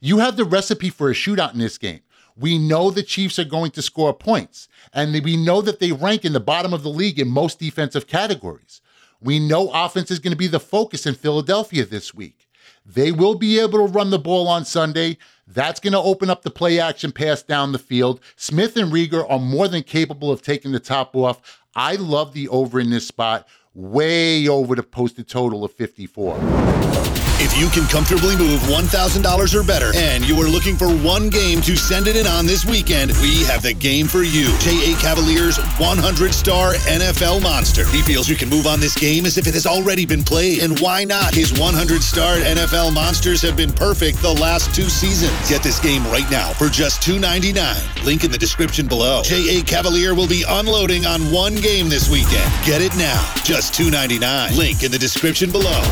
You 0.00 0.18
have 0.18 0.36
the 0.36 0.44
recipe 0.44 0.90
for 0.90 1.10
a 1.10 1.14
shootout 1.14 1.52
in 1.52 1.58
this 1.58 1.78
game. 1.78 2.00
We 2.36 2.58
know 2.58 2.90
the 2.90 3.02
Chiefs 3.02 3.38
are 3.38 3.44
going 3.44 3.72
to 3.72 3.82
score 3.82 4.14
points, 4.14 4.68
and 4.92 5.12
we 5.22 5.36
know 5.36 5.60
that 5.60 5.80
they 5.80 5.92
rank 5.92 6.24
in 6.24 6.32
the 6.32 6.40
bottom 6.40 6.72
of 6.72 6.82
the 6.82 6.88
league 6.88 7.18
in 7.18 7.28
most 7.28 7.58
defensive 7.58 8.06
categories. 8.06 8.80
We 9.20 9.38
know 9.38 9.70
offense 9.72 10.10
is 10.10 10.18
going 10.18 10.32
to 10.32 10.36
be 10.36 10.46
the 10.48 10.60
focus 10.60 11.06
in 11.06 11.14
Philadelphia 11.14 11.84
this 11.84 12.14
week. 12.14 12.48
They 12.84 13.12
will 13.12 13.36
be 13.36 13.60
able 13.60 13.86
to 13.86 13.92
run 13.92 14.10
the 14.10 14.18
ball 14.18 14.48
on 14.48 14.64
Sunday. 14.64 15.18
That's 15.46 15.80
going 15.80 15.92
to 15.92 15.98
open 15.98 16.30
up 16.30 16.42
the 16.42 16.50
play 16.50 16.78
action 16.78 17.12
pass 17.12 17.42
down 17.42 17.72
the 17.72 17.78
field. 17.78 18.20
Smith 18.36 18.76
and 18.76 18.92
Reagor 18.92 19.28
are 19.28 19.38
more 19.38 19.68
than 19.68 19.82
capable 19.82 20.30
of 20.30 20.42
taking 20.42 20.72
the 20.72 20.80
top 20.80 21.14
off. 21.16 21.62
I 21.74 21.96
love 21.96 22.32
the 22.32 22.48
over 22.48 22.78
in 22.78 22.90
this 22.90 23.06
spot, 23.06 23.48
way 23.74 24.48
over 24.48 24.74
the 24.74 24.82
posted 24.82 25.28
total 25.28 25.64
of 25.64 25.72
54. 25.72 27.31
If 27.44 27.58
you 27.58 27.68
can 27.70 27.88
comfortably 27.88 28.36
move 28.36 28.60
$1,000 28.70 29.54
or 29.54 29.62
better 29.64 29.90
and 29.96 30.26
you 30.28 30.40
are 30.40 30.46
looking 30.46 30.76
for 30.76 30.86
one 30.86 31.28
game 31.28 31.60
to 31.62 31.74
send 31.74 32.06
it 32.06 32.14
in 32.14 32.24
on 32.24 32.46
this 32.46 32.64
weekend, 32.64 33.10
we 33.20 33.42
have 33.50 33.62
the 33.62 33.74
game 33.74 34.06
for 34.06 34.22
you. 34.22 34.46
J.A. 34.60 34.94
Cavaliers 35.00 35.58
100 35.58 36.32
star 36.32 36.74
NFL 36.86 37.42
monster. 37.42 37.84
He 37.88 38.00
feels 38.02 38.28
you 38.28 38.36
can 38.36 38.48
move 38.48 38.68
on 38.68 38.78
this 38.78 38.94
game 38.94 39.26
as 39.26 39.38
if 39.38 39.48
it 39.48 39.54
has 39.54 39.66
already 39.66 40.06
been 40.06 40.22
played. 40.22 40.62
And 40.62 40.78
why 40.78 41.02
not? 41.02 41.34
His 41.34 41.58
100 41.58 42.00
star 42.00 42.36
NFL 42.36 42.94
monsters 42.94 43.42
have 43.42 43.56
been 43.56 43.72
perfect 43.72 44.22
the 44.22 44.32
last 44.32 44.72
two 44.72 44.88
seasons. 44.88 45.34
Get 45.50 45.64
this 45.64 45.80
game 45.80 46.04
right 46.12 46.30
now 46.30 46.52
for 46.52 46.68
just 46.68 47.02
$2.99. 47.02 48.04
Link 48.04 48.22
in 48.22 48.30
the 48.30 48.38
description 48.38 48.86
below. 48.86 49.20
J.A. 49.24 49.62
Cavalier 49.62 50.14
will 50.14 50.28
be 50.28 50.44
unloading 50.48 51.06
on 51.06 51.20
one 51.32 51.56
game 51.56 51.88
this 51.88 52.08
weekend. 52.08 52.48
Get 52.64 52.80
it 52.80 52.96
now. 52.96 53.20
Just 53.42 53.74
$2.99. 53.74 54.56
Link 54.56 54.84
in 54.84 54.92
the 54.92 54.98
description 54.98 55.50
below. 55.50 55.82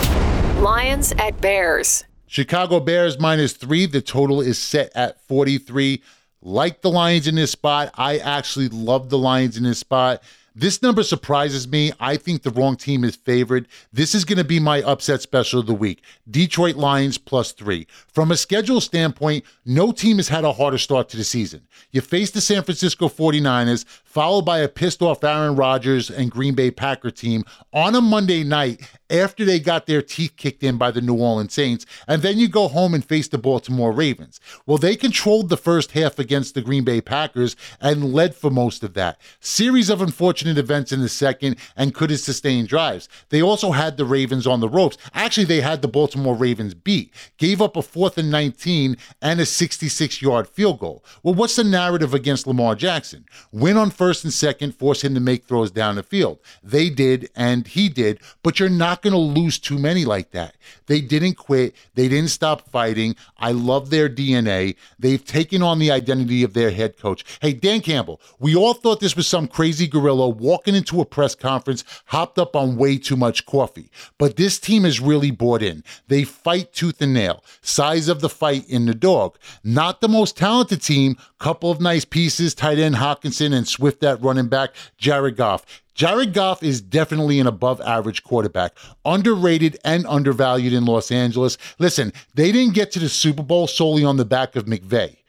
Lions 0.60 1.12
at 1.12 1.40
Bears. 1.40 2.04
Chicago 2.26 2.80
Bears 2.80 3.18
minus 3.18 3.54
three. 3.54 3.86
The 3.86 4.02
total 4.02 4.42
is 4.42 4.58
set 4.58 4.92
at 4.94 5.18
43. 5.22 6.02
Like 6.42 6.82
the 6.82 6.90
Lions 6.90 7.26
in 7.26 7.36
this 7.36 7.52
spot. 7.52 7.90
I 7.94 8.18
actually 8.18 8.68
love 8.68 9.08
the 9.08 9.16
Lions 9.16 9.56
in 9.56 9.62
this 9.62 9.78
spot. 9.78 10.22
This 10.54 10.82
number 10.82 11.02
surprises 11.02 11.66
me. 11.66 11.92
I 11.98 12.18
think 12.18 12.42
the 12.42 12.50
wrong 12.50 12.76
team 12.76 13.04
is 13.04 13.16
favored. 13.16 13.68
This 13.90 14.14
is 14.14 14.26
going 14.26 14.36
to 14.36 14.44
be 14.44 14.60
my 14.60 14.82
upset 14.82 15.22
special 15.22 15.60
of 15.60 15.66
the 15.66 15.72
week. 15.72 16.02
Detroit 16.30 16.76
Lions 16.76 17.16
plus 17.16 17.52
three. 17.52 17.86
From 18.08 18.30
a 18.30 18.36
schedule 18.36 18.82
standpoint, 18.82 19.44
no 19.64 19.92
team 19.92 20.18
has 20.18 20.28
had 20.28 20.44
a 20.44 20.52
harder 20.52 20.76
start 20.76 21.08
to 21.10 21.16
the 21.16 21.24
season. 21.24 21.66
You 21.92 22.02
face 22.02 22.32
the 22.32 22.42
San 22.42 22.64
Francisco 22.64 23.08
49ers, 23.08 23.86
followed 24.10 24.42
by 24.42 24.58
a 24.58 24.68
pissed 24.68 25.02
off 25.02 25.22
Aaron 25.22 25.54
Rodgers 25.54 26.10
and 26.10 26.32
Green 26.32 26.56
Bay 26.56 26.72
Packer 26.72 27.12
team 27.12 27.44
on 27.72 27.94
a 27.94 28.00
Monday 28.00 28.42
night 28.42 28.82
after 29.08 29.44
they 29.44 29.58
got 29.58 29.86
their 29.86 30.02
teeth 30.02 30.34
kicked 30.36 30.62
in 30.62 30.78
by 30.78 30.90
the 30.90 31.00
New 31.00 31.14
Orleans 31.14 31.52
Saints, 31.52 31.84
and 32.06 32.22
then 32.22 32.38
you 32.38 32.48
go 32.48 32.68
home 32.68 32.94
and 32.94 33.04
face 33.04 33.28
the 33.28 33.38
Baltimore 33.38 33.92
Ravens. 33.92 34.40
Well, 34.66 34.78
they 34.78 34.96
controlled 34.96 35.48
the 35.48 35.56
first 35.56 35.92
half 35.92 36.18
against 36.18 36.54
the 36.54 36.62
Green 36.62 36.84
Bay 36.84 37.00
Packers 37.00 37.56
and 37.80 38.12
led 38.12 38.34
for 38.34 38.50
most 38.50 38.82
of 38.82 38.94
that. 38.94 39.20
Series 39.40 39.90
of 39.90 40.00
unfortunate 40.00 40.58
events 40.58 40.92
in 40.92 41.00
the 41.00 41.08
second 41.08 41.56
and 41.76 41.94
could 41.94 42.10
have 42.10 42.20
sustained 42.20 42.68
drives. 42.68 43.08
They 43.28 43.42
also 43.42 43.72
had 43.72 43.96
the 43.96 44.04
Ravens 44.04 44.46
on 44.46 44.60
the 44.60 44.68
ropes. 44.68 44.96
Actually, 45.14 45.46
they 45.46 45.60
had 45.60 45.82
the 45.82 45.88
Baltimore 45.88 46.36
Ravens 46.36 46.74
beat, 46.74 47.12
gave 47.36 47.60
up 47.60 47.76
a 47.76 47.82
fourth 47.82 48.18
and 48.18 48.30
19 48.30 48.96
and 49.22 49.40
a 49.40 49.46
66 49.46 50.22
yard 50.22 50.48
field 50.48 50.78
goal. 50.80 51.04
Well, 51.22 51.34
what's 51.34 51.56
the 51.56 51.64
narrative 51.64 52.14
against 52.14 52.46
Lamar 52.46 52.74
Jackson? 52.74 53.24
Win 53.52 53.76
on 53.76 53.90
first 54.00 54.24
and 54.24 54.32
second, 54.32 54.74
force 54.74 55.04
him 55.04 55.12
to 55.12 55.20
make 55.20 55.44
throws 55.44 55.70
down 55.70 55.96
the 55.96 56.02
field. 56.02 56.38
They 56.62 56.88
did, 56.88 57.28
and 57.36 57.66
he 57.66 57.90
did, 57.90 58.18
but 58.42 58.58
you're 58.58 58.70
not 58.70 59.02
going 59.02 59.12
to 59.12 59.18
lose 59.18 59.58
too 59.58 59.78
many 59.78 60.06
like 60.06 60.30
that. 60.30 60.56
They 60.86 61.02
didn't 61.02 61.34
quit. 61.34 61.74
They 61.96 62.08
didn't 62.08 62.30
stop 62.30 62.66
fighting. 62.70 63.14
I 63.36 63.52
love 63.52 63.90
their 63.90 64.08
DNA. 64.08 64.76
They've 64.98 65.22
taken 65.22 65.62
on 65.62 65.78
the 65.78 65.90
identity 65.90 66.42
of 66.42 66.54
their 66.54 66.70
head 66.70 66.96
coach. 66.96 67.26
Hey, 67.42 67.52
Dan 67.52 67.82
Campbell, 67.82 68.22
we 68.38 68.56
all 68.56 68.72
thought 68.72 69.00
this 69.00 69.16
was 69.16 69.26
some 69.26 69.46
crazy 69.46 69.86
gorilla 69.86 70.30
walking 70.30 70.74
into 70.74 71.02
a 71.02 71.04
press 71.04 71.34
conference, 71.34 71.84
hopped 72.06 72.38
up 72.38 72.56
on 72.56 72.78
way 72.78 72.96
too 72.96 73.16
much 73.16 73.44
coffee. 73.44 73.90
But 74.16 74.36
this 74.36 74.58
team 74.58 74.86
is 74.86 74.98
really 74.98 75.30
bought 75.30 75.60
in. 75.60 75.84
They 76.08 76.24
fight 76.24 76.72
tooth 76.72 77.02
and 77.02 77.12
nail. 77.12 77.44
Size 77.60 78.08
of 78.08 78.22
the 78.22 78.30
fight 78.30 78.66
in 78.66 78.86
the 78.86 78.94
dog. 78.94 79.36
Not 79.62 80.00
the 80.00 80.08
most 80.08 80.38
talented 80.38 80.80
team. 80.80 81.18
Couple 81.38 81.70
of 81.70 81.82
nice 81.82 82.06
pieces, 82.06 82.54
tight 82.54 82.78
end 82.78 82.94
Hockenson 82.94 83.52
and 83.52 83.68
Swift 83.68 83.89
at 84.02 84.22
running 84.22 84.48
back, 84.48 84.70
Jared 84.98 85.36
Goff. 85.36 85.82
Jared 85.94 86.32
Goff 86.32 86.62
is 86.62 86.80
definitely 86.80 87.40
an 87.40 87.46
above 87.46 87.80
average 87.82 88.24
quarterback, 88.24 88.76
underrated 89.04 89.78
and 89.84 90.06
undervalued 90.06 90.72
in 90.72 90.86
Los 90.86 91.10
Angeles. 91.10 91.58
Listen, 91.78 92.12
they 92.34 92.52
didn't 92.52 92.74
get 92.74 92.90
to 92.92 92.98
the 92.98 93.08
Super 93.08 93.42
Bowl 93.42 93.66
solely 93.66 94.04
on 94.04 94.16
the 94.16 94.24
back 94.24 94.56
of 94.56 94.64
McVay. 94.64 95.19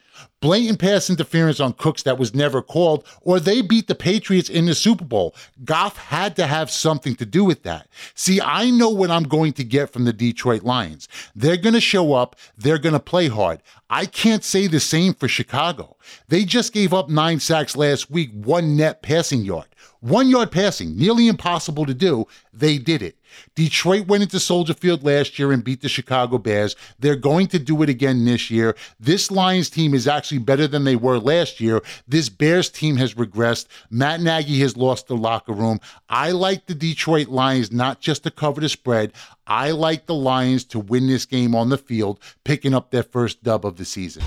Blatant 0.41 0.79
pass 0.79 1.09
interference 1.09 1.59
on 1.59 1.73
Cooks 1.73 2.01
that 2.03 2.17
was 2.17 2.33
never 2.33 2.63
called, 2.63 3.05
or 3.21 3.39
they 3.39 3.61
beat 3.61 3.87
the 3.87 3.93
Patriots 3.93 4.49
in 4.49 4.65
the 4.65 4.73
Super 4.73 5.05
Bowl. 5.05 5.35
Goff 5.63 5.97
had 5.97 6.35
to 6.37 6.47
have 6.47 6.71
something 6.71 7.15
to 7.17 7.25
do 7.25 7.43
with 7.43 7.61
that. 7.63 7.87
See, 8.15 8.41
I 8.41 8.71
know 8.71 8.89
what 8.89 9.11
I'm 9.11 9.23
going 9.23 9.53
to 9.53 9.63
get 9.63 9.93
from 9.93 10.05
the 10.05 10.13
Detroit 10.13 10.63
Lions. 10.63 11.07
They're 11.35 11.57
going 11.57 11.75
to 11.75 11.81
show 11.81 12.13
up, 12.13 12.35
they're 12.57 12.79
going 12.79 12.93
to 12.93 12.99
play 12.99 13.27
hard. 13.27 13.61
I 13.89 14.07
can't 14.07 14.43
say 14.43 14.65
the 14.65 14.79
same 14.79 15.13
for 15.13 15.27
Chicago. 15.27 15.95
They 16.27 16.43
just 16.43 16.73
gave 16.73 16.93
up 16.93 17.09
nine 17.09 17.39
sacks 17.39 17.75
last 17.75 18.09
week, 18.09 18.31
one 18.33 18.75
net 18.75 19.03
passing 19.03 19.43
yard. 19.43 19.67
One 19.99 20.29
yard 20.29 20.51
passing, 20.51 20.97
nearly 20.97 21.27
impossible 21.27 21.85
to 21.85 21.93
do. 21.93 22.25
They 22.51 22.79
did 22.79 23.03
it. 23.03 23.17
Detroit 23.55 24.07
went 24.07 24.23
into 24.23 24.39
Soldier 24.39 24.73
Field 24.73 25.03
last 25.03 25.38
year 25.38 25.51
and 25.51 25.63
beat 25.63 25.81
the 25.81 25.89
Chicago 25.89 26.38
Bears. 26.38 26.75
They're 27.00 27.15
going 27.15 27.47
to 27.47 27.59
do 27.59 27.81
it 27.83 27.89
again 27.89 28.25
this 28.25 28.50
year. 28.50 28.75
This 29.00 29.31
Lions 29.31 29.69
team 29.69 29.93
is 29.93 30.07
actually 30.07 30.39
better 30.39 30.67
than 30.67 30.83
they 30.83 30.95
were 30.95 31.19
last 31.19 31.59
year. 31.59 31.81
This 32.07 32.29
Bears 32.29 32.69
team 32.69 32.97
has 32.97 33.13
regressed. 33.15 33.67
Matt 33.89 34.21
Nagy 34.21 34.59
has 34.59 34.77
lost 34.77 35.07
the 35.07 35.17
locker 35.17 35.53
room. 35.53 35.79
I 36.09 36.31
like 36.31 36.65
the 36.65 36.75
Detroit 36.75 37.27
Lions 37.27 37.71
not 37.71 38.01
just 38.01 38.23
to 38.23 38.31
cover 38.31 38.61
the 38.61 38.69
spread. 38.69 39.13
I 39.47 39.71
like 39.71 40.05
the 40.05 40.15
Lions 40.15 40.63
to 40.65 40.79
win 40.79 41.07
this 41.07 41.25
game 41.25 41.55
on 41.55 41.69
the 41.69 41.77
field, 41.77 42.19
picking 42.43 42.73
up 42.73 42.91
their 42.91 43.03
first 43.03 43.43
dub 43.43 43.65
of 43.65 43.77
the 43.77 43.85
season. 43.85 44.23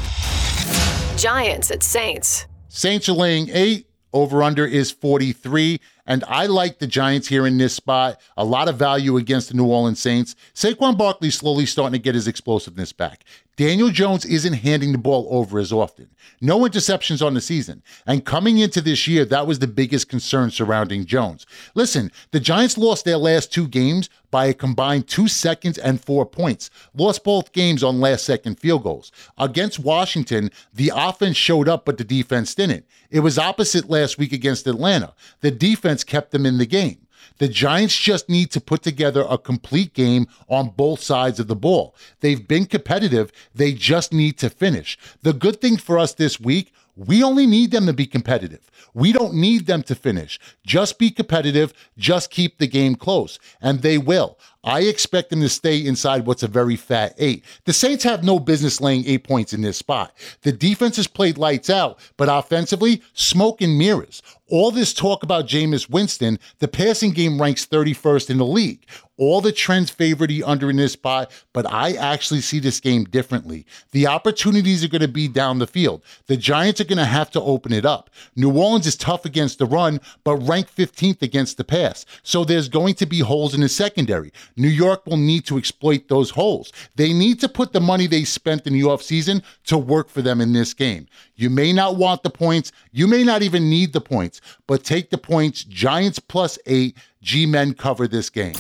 Giants 1.17 1.71
at 1.71 1.83
Saints. 1.83 2.47
Saints 2.69 3.09
are 3.09 3.13
laying 3.13 3.49
eight. 3.51 3.89
Over 4.13 4.45
under 4.45 4.65
is 4.65 4.93
43. 4.93 5.81
And 6.07 6.23
I 6.29 6.47
like 6.47 6.79
the 6.79 6.87
Giants 6.87 7.29
here 7.29 7.47
in 7.47 7.57
this 7.59 7.75
spot. 7.75 8.21
A 8.37 8.45
lot 8.45 8.69
of 8.69 8.77
value 8.77 9.17
against 9.17 9.49
the 9.49 9.55
New 9.55 9.67
Orleans 9.67 10.01
Saints. 10.01 10.37
Saquon 10.55 10.99
Barkley 10.99 11.31
slowly 11.31 11.67
starting 11.67 11.93
to 11.93 12.03
get 12.03 12.15
his 12.15 12.29
explosiveness 12.29 12.93
back. 12.93 13.25
Daniel 13.57 13.91
Jones 13.91 14.25
isn't 14.25 14.55
handing 14.55 14.93
the 14.93 14.99
ball 14.99 15.29
over 15.31 15.61
as 15.61 15.73
often. 15.73 16.11
No 16.41 16.61
interceptions 16.61 17.25
on 17.25 17.35
the 17.35 17.41
season. 17.41 17.83
And 18.07 18.25
coming 18.25 18.59
into 18.59 18.81
this 18.81 19.07
year, 19.07 19.25
that 19.27 19.47
was 19.47 19.61
the 19.61 19.69
biggest 19.69 20.09
concern 20.09 20.51
surrounding 20.51 21.07
Jones. 21.07 21.47
Listen, 21.75 22.11
the 22.33 22.41
Giants 22.41 22.77
lost 22.77 23.05
their 23.05 23.17
last 23.17 23.53
two 23.53 23.69
games 23.69 24.11
by 24.33 24.47
a 24.47 24.55
combined 24.55 25.07
two 25.07 25.29
seconds 25.29 25.79
and 25.79 26.03
four 26.03 26.27
points. 26.27 26.69
Lost 26.95 27.23
both 27.23 27.53
games 27.53 27.85
on 27.85 28.01
last 28.01 28.25
second 28.25 28.59
field 28.59 28.83
goals. 28.83 29.13
Against 29.39 29.79
Washington, 29.79 30.51
the 30.73 30.91
offense 30.93 31.37
showed 31.37 31.69
up, 31.69 31.85
but 31.85 31.99
the 31.99 32.05
defense 32.05 32.55
didn't. 32.57 32.85
It 33.11 33.21
was 33.21 33.39
opposite 33.39 33.89
last 33.89 34.19
week 34.19 34.33
against 34.33 34.67
Atlanta. 34.67 35.15
The 35.41 35.53
defense 35.53 36.03
kept 36.03 36.33
them 36.33 36.45
in 36.45 36.59
the 36.59 36.67
game. 36.67 37.04
The 37.39 37.49
Giants 37.49 37.97
just 37.97 38.29
need 38.29 38.51
to 38.53 38.61
put 38.61 38.83
together 38.83 39.25
a 39.29 39.39
complete 39.39 39.93
game 39.93 40.27
on 40.49 40.71
both 40.77 41.01
sides 41.01 41.41
of 41.41 41.49
the 41.49 41.57
ball. 41.57 41.95
They've 42.21 42.47
been 42.47 42.67
competitive, 42.67 43.33
they 43.55 43.73
just 43.73 44.13
need 44.13 44.39
to 44.39 44.51
finish. 44.51 44.97
The 45.23 45.33
good 45.33 45.61
thing 45.61 45.77
for 45.77 45.99
us 45.99 46.15
this 46.15 46.39
week, 46.39 46.73
we 46.97 47.25
only 47.25 47.47
need 47.47 47.73
them 47.73 47.87
to 47.87 47.93
be 47.93 48.07
competitive. 48.07 48.71
We 48.95 49.13
don't 49.13 49.35
need 49.35 49.67
them 49.67 49.83
to 49.85 49.97
finish. 49.97 50.39
Just 50.65 50.99
be 50.99 51.11
competitive, 51.11 51.73
just 51.99 52.31
keep 52.31 52.59
the 52.59 52.69
game 52.69 52.95
close, 52.95 53.41
and 53.61 53.83
they 53.83 53.99
will. 53.99 54.39
I 54.65 54.81
expect 54.81 55.31
them 55.31 55.41
to 55.41 55.49
stay 55.49 55.85
inside 55.85 56.27
what's 56.27 56.43
a 56.43 56.49
very 56.49 56.77
fat 56.77 57.15
eight. 57.19 57.45
The 57.67 57.73
Saints 57.73 58.03
have 58.05 58.25
no 58.25 58.39
business 58.39 58.81
laying 58.81 59.07
eight 59.07 59.25
points 59.25 59.53
in 59.53 59.61
this 59.61 59.77
spot. 59.77 60.15
The 60.41 60.53
defense 60.53 60.97
has 60.97 61.07
played 61.07 61.37
lights 61.37 61.69
out, 61.69 61.99
but 62.17 62.29
offensively, 62.31 63.03
smoke 63.13 63.61
and 63.61 63.79
mirrors. 63.79 64.23
All 64.49 64.71
this 64.71 64.93
talk 64.93 65.23
about 65.23 65.47
Jameis 65.47 65.89
Winston, 65.89 66.39
the 66.59 66.69
passing 66.69 67.13
game 67.13 67.41
ranks 67.41 67.67
31st 67.67 68.31
in 68.31 68.39
the 68.39 68.45
league. 68.47 68.87
All 69.17 69.41
the 69.41 69.53
trends 69.53 69.91
favor 69.91 70.27
the 70.27 70.43
under 70.43 70.69
in 70.69 70.77
this 70.77 70.93
spot, 70.93 71.31
but 71.53 71.71
I 71.71 71.93
actually 71.93 72.41
see 72.41 72.59
this 72.59 72.81
game 72.81 73.05
differently. 73.05 73.65
The 73.93 74.09
opportunities 74.09 74.83
are 74.83 74.89
going 74.89 75.03
to 75.03 75.09
be 75.09 75.29
down 75.29 75.61
the 75.61 75.67
field. 75.69 76.03
The 76.27 76.37
Giants 76.37 76.81
are 76.81 76.85
going 76.85 76.99
to 76.99 77.05
have 77.05 77.31
to 77.31 77.41
open 77.41 77.73
it 77.73 77.87
up. 77.87 78.11
New 78.35 78.51
Orleans 78.51 78.87
is 78.87 78.97
tough 78.97 79.25
against 79.25 79.59
the 79.59 79.67
run, 79.67 80.01
but 80.25 80.37
ranked 80.37 80.77
15th 80.77 81.23
against 81.23 81.57
the 81.57 81.65
pass. 81.65 82.05
So 82.23 82.45
there's 82.45 82.69
going 82.69 82.95
to 82.95 83.07
be 83.07 83.21
holes 83.21 83.55
in 83.55 83.61
the 83.61 83.69
secondary. 83.69 84.33
New 84.57 84.69
York 84.69 85.07
will 85.07 85.17
need 85.17 85.45
to 85.47 85.59
exploit 85.59 86.09
those 86.09 86.31
holes. 86.31 86.73
They 86.97 87.13
need 87.13 87.41
to 87.41 87.49
put 87.49 87.73
the 87.73 87.81
money 87.81 88.07
they 88.07 88.25
spent 88.25 88.67
in 88.67 88.73
the 88.73 88.83
offseason 88.83 89.43
to 89.65 89.79
work 89.79 90.09
for 90.09 90.23
them 90.23 90.41
in 90.41 90.53
this 90.53 90.75
game. 90.75 91.07
You 91.37 91.51
may 91.51 91.73
not 91.73 91.97
want 91.97 92.23
the 92.23 92.31
points, 92.31 92.73
you 92.93 93.07
may 93.07 93.25
not 93.25 93.43
even 93.43 93.69
need 93.69 93.93
the 93.93 94.01
points, 94.01 94.41
but 94.67 94.85
take 94.85 95.11
the 95.11 95.19
points. 95.19 95.65
Giants 95.65 96.19
plus 96.19 96.59
eight. 96.67 96.97
G 97.23 97.47
men 97.47 97.73
cover 97.73 98.07
this 98.07 98.29
game. 98.29 98.53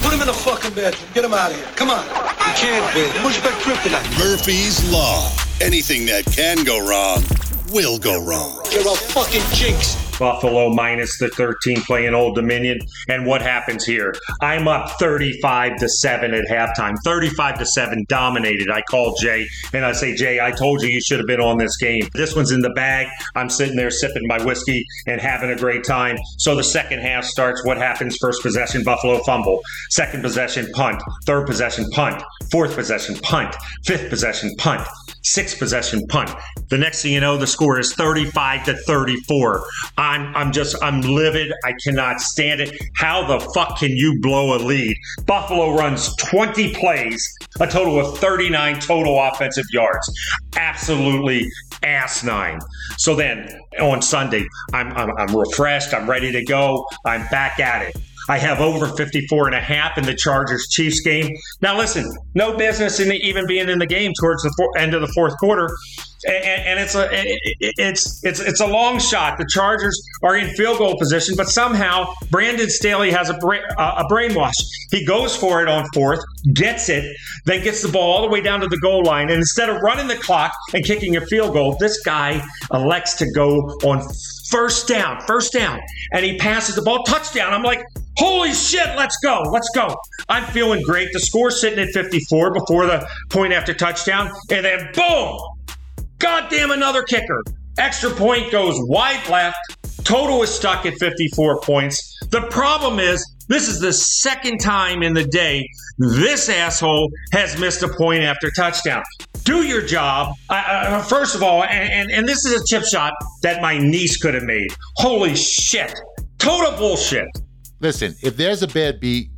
Put 0.00 0.14
him 0.14 0.20
in 0.20 0.28
the 0.28 0.32
fucking 0.32 0.74
bedroom. 0.74 1.10
Get 1.12 1.24
him 1.24 1.32
out 1.34 1.50
of 1.50 1.56
here. 1.56 1.66
Come 1.74 1.90
on. 1.90 2.04
You 2.06 2.54
can't 2.54 2.94
win. 2.94 3.10
Push 3.20 3.40
back 3.42 3.54
kryptonite. 3.62 4.18
Murphy's 4.18 4.88
Law. 4.92 5.28
Anything 5.60 6.06
that 6.06 6.24
can 6.26 6.62
go 6.62 6.78
wrong 6.88 7.22
will 7.72 7.98
go 7.98 8.24
wrong. 8.24 8.64
You're 8.70 8.86
a 8.86 8.94
fucking 8.94 9.42
jinx. 9.52 10.11
Buffalo 10.22 10.72
minus 10.72 11.18
the 11.18 11.28
13 11.30 11.82
playing 11.82 12.14
Old 12.14 12.36
Dominion. 12.36 12.78
And 13.08 13.26
what 13.26 13.42
happens 13.42 13.84
here? 13.84 14.14
I'm 14.40 14.68
up 14.68 14.88
35 15.00 15.78
to 15.78 15.88
7 15.88 16.32
at 16.32 16.44
halftime. 16.44 16.94
35 17.02 17.58
to 17.58 17.66
7 17.66 18.04
dominated. 18.08 18.70
I 18.70 18.82
call 18.82 19.16
Jay 19.20 19.44
and 19.72 19.84
I 19.84 19.90
say, 19.90 20.14
Jay, 20.14 20.38
I 20.38 20.52
told 20.52 20.80
you 20.80 20.90
you 20.90 21.00
should 21.00 21.18
have 21.18 21.26
been 21.26 21.40
on 21.40 21.58
this 21.58 21.76
game. 21.76 22.08
This 22.14 22.36
one's 22.36 22.52
in 22.52 22.60
the 22.60 22.70
bag. 22.70 23.08
I'm 23.34 23.50
sitting 23.50 23.74
there 23.74 23.90
sipping 23.90 24.22
my 24.28 24.40
whiskey 24.44 24.86
and 25.08 25.20
having 25.20 25.50
a 25.50 25.56
great 25.56 25.82
time. 25.82 26.16
So 26.38 26.54
the 26.54 26.62
second 26.62 27.00
half 27.00 27.24
starts. 27.24 27.64
What 27.64 27.78
happens? 27.78 28.16
First 28.20 28.42
possession, 28.42 28.84
Buffalo 28.84 29.18
fumble. 29.24 29.60
Second 29.90 30.22
possession, 30.22 30.70
punt. 30.72 31.02
Third 31.26 31.48
possession, 31.48 31.90
punt. 31.90 32.22
Fourth 32.52 32.74
possession, 32.74 33.16
punt. 33.16 33.56
Fifth 33.86 34.10
possession, 34.10 34.54
punt. 34.58 34.86
Sixth 35.22 35.58
possession, 35.58 36.06
punt. 36.08 36.30
The 36.68 36.76
next 36.76 37.00
thing 37.00 37.14
you 37.14 37.20
know, 37.20 37.38
the 37.38 37.46
score 37.46 37.78
is 37.78 37.94
35 37.94 38.66
to 38.66 38.76
34. 38.76 39.64
I'm 39.96 40.36
I'm 40.36 40.52
just 40.52 40.76
I'm 40.82 41.00
livid. 41.00 41.50
I 41.64 41.72
cannot 41.82 42.20
stand 42.20 42.60
it. 42.60 42.78
How 42.96 43.26
the 43.26 43.40
fuck 43.54 43.78
can 43.78 43.88
you 43.90 44.20
blow 44.20 44.54
a 44.54 44.58
lead? 44.58 44.94
Buffalo 45.26 45.74
runs 45.74 46.14
20 46.16 46.74
plays, 46.74 47.26
a 47.58 47.66
total 47.66 47.98
of 47.98 48.18
39 48.18 48.80
total 48.80 49.18
offensive 49.18 49.66
yards. 49.72 50.12
Absolutely 50.56 51.48
ass 51.82 52.22
nine. 52.22 52.60
So 52.98 53.14
then 53.14 53.48
on 53.80 54.02
Sunday, 54.02 54.46
I'm, 54.74 54.92
I'm, 54.92 55.10
I'm 55.16 55.34
refreshed. 55.34 55.94
I'm 55.94 56.08
ready 56.08 56.30
to 56.32 56.44
go. 56.44 56.84
I'm 57.06 57.26
back 57.28 57.58
at 57.60 57.82
it. 57.82 57.96
I 58.32 58.38
have 58.38 58.62
over 58.62 58.86
54 58.86 59.48
and 59.48 59.54
a 59.54 59.60
half 59.60 59.98
in 59.98 60.04
the 60.04 60.14
Chargers 60.14 60.66
Chiefs 60.70 61.02
game. 61.02 61.36
Now, 61.60 61.76
listen, 61.76 62.10
no 62.34 62.56
business 62.56 62.98
in 62.98 63.10
the, 63.10 63.16
even 63.16 63.46
being 63.46 63.68
in 63.68 63.78
the 63.78 63.86
game 63.86 64.10
towards 64.18 64.42
the 64.42 64.74
end 64.78 64.94
of 64.94 65.02
the 65.02 65.08
fourth 65.08 65.36
quarter. 65.36 65.68
And, 66.26 66.62
and, 66.62 66.80
it's 66.80 66.94
a 66.94 67.08
it's 67.60 68.24
it's 68.24 68.38
it's 68.40 68.60
a 68.60 68.66
long 68.66 69.00
shot. 69.00 69.38
The 69.38 69.46
Chargers 69.50 70.00
are 70.22 70.36
in 70.36 70.48
field 70.54 70.78
goal 70.78 70.96
position, 70.96 71.34
but 71.36 71.48
somehow 71.48 72.14
Brandon 72.30 72.70
Staley 72.70 73.10
has 73.10 73.28
a 73.28 73.34
bra- 73.34 73.58
a 73.76 74.04
brainwash. 74.08 74.52
He 74.92 75.04
goes 75.04 75.36
for 75.36 75.62
it 75.62 75.68
on 75.68 75.84
fourth, 75.92 76.20
gets 76.54 76.88
it, 76.88 77.04
then 77.44 77.64
gets 77.64 77.82
the 77.82 77.88
ball 77.88 78.12
all 78.12 78.22
the 78.22 78.28
way 78.28 78.40
down 78.40 78.60
to 78.60 78.68
the 78.68 78.78
goal 78.78 79.02
line, 79.02 79.30
and 79.30 79.38
instead 79.38 79.68
of 79.68 79.82
running 79.82 80.06
the 80.06 80.14
clock 80.14 80.52
and 80.72 80.84
kicking 80.84 81.16
a 81.16 81.26
field 81.26 81.54
goal, 81.54 81.76
this 81.80 82.00
guy 82.02 82.40
elects 82.72 83.14
to 83.16 83.28
go 83.32 83.76
on 83.82 84.08
first 84.48 84.86
down, 84.86 85.20
first 85.26 85.52
down, 85.52 85.80
and 86.12 86.24
he 86.24 86.36
passes 86.38 86.76
the 86.76 86.82
ball 86.82 87.02
touchdown. 87.02 87.52
I'm 87.52 87.64
like, 87.64 87.84
Holy 88.18 88.52
shit, 88.52 88.96
let's 88.96 89.16
go, 89.22 89.42
let's 89.50 89.70
go. 89.74 89.94
I'm 90.28 90.44
feeling 90.52 90.82
great. 90.82 91.08
The 91.12 91.20
score's 91.20 91.60
sitting 91.60 91.78
at 91.78 91.88
54 91.90 92.52
before 92.52 92.86
the 92.86 93.06
point 93.30 93.52
after 93.52 93.72
touchdown, 93.72 94.30
and 94.50 94.64
then 94.64 94.90
boom, 94.94 95.38
goddamn 96.18 96.70
another 96.70 97.02
kicker. 97.02 97.42
Extra 97.78 98.10
point 98.10 98.52
goes 98.52 98.76
wide 98.80 99.26
left. 99.28 99.56
Total 100.04 100.42
is 100.42 100.50
stuck 100.50 100.84
at 100.84 100.94
54 100.98 101.60
points. 101.60 102.18
The 102.30 102.42
problem 102.42 102.98
is, 102.98 103.26
this 103.48 103.68
is 103.68 103.80
the 103.80 103.92
second 103.92 104.58
time 104.58 105.02
in 105.02 105.14
the 105.14 105.24
day 105.24 105.66
this 105.98 106.48
asshole 106.48 107.10
has 107.32 107.58
missed 107.58 107.82
a 107.82 107.88
point 107.88 108.22
after 108.22 108.50
touchdown. 108.50 109.02
Do 109.44 109.62
your 109.62 109.82
job. 109.82 110.36
First 111.08 111.34
of 111.34 111.42
all, 111.42 111.64
and, 111.64 111.92
and, 111.92 112.10
and 112.10 112.28
this 112.28 112.44
is 112.44 112.60
a 112.60 112.64
chip 112.66 112.84
shot 112.84 113.14
that 113.42 113.60
my 113.60 113.78
niece 113.78 114.16
could 114.16 114.34
have 114.34 114.44
made. 114.44 114.68
Holy 114.96 115.34
shit. 115.34 115.92
Total 116.38 116.76
bullshit. 116.76 117.26
Listen, 117.82 118.14
if 118.22 118.36
there's 118.36 118.62
a 118.62 118.68
bad 118.68 119.00
beat, 119.00 119.28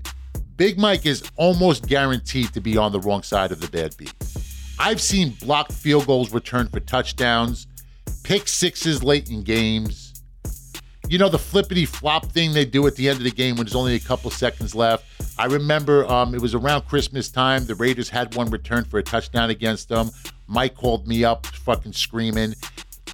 Big 0.57 0.79
Mike 0.79 1.07
is 1.07 1.23
almost 1.37 1.89
guaranteed 1.89 2.53
to 2.53 2.61
be 2.61 2.77
on 2.77 2.93
the 2.93 3.01
wrong 3.01 3.23
side 3.23 3.51
of 3.51 3.59
the 3.59 3.69
bad 3.69 3.97
beat. 3.97 4.13
I've 4.79 5.01
seen 5.01 5.31
blocked 5.41 5.73
field 5.73 6.07
goals 6.07 6.31
returned 6.31 6.71
for 6.71 6.79
touchdowns, 6.81 7.67
pick 8.23 8.47
sixes 8.47 9.03
late 9.03 9.31
in 9.31 9.45
games. 9.45 10.23
You 11.09 11.17
know, 11.17 11.31
the 11.31 11.39
flippity 11.39 11.87
flop 11.87 12.27
thing 12.27 12.53
they 12.53 12.67
do 12.67 12.87
at 12.87 12.97
the 12.97 13.09
end 13.09 13.17
of 13.17 13.25
the 13.25 13.31
game 13.31 13.57
when 13.57 13.65
there's 13.65 13.75
only 13.75 13.95
a 13.95 14.01
couple 14.01 14.31
seconds 14.31 14.75
left. 14.75 15.07
I 15.39 15.47
remember 15.47 16.05
um, 16.07 16.35
it 16.35 16.41
was 16.43 16.55
around 16.55 16.83
Christmas 16.83 17.31
time. 17.31 17.65
The 17.65 17.75
Raiders 17.75 18.11
had 18.11 18.35
one 18.35 18.51
returned 18.51 18.89
for 18.89 18.99
a 18.99 19.03
touchdown 19.03 19.49
against 19.49 19.89
them. 19.89 20.11
Mike 20.49 20.75
called 20.75 21.09
me 21.09 21.25
up, 21.25 21.47
fucking 21.47 21.95
screaming. 21.95 22.55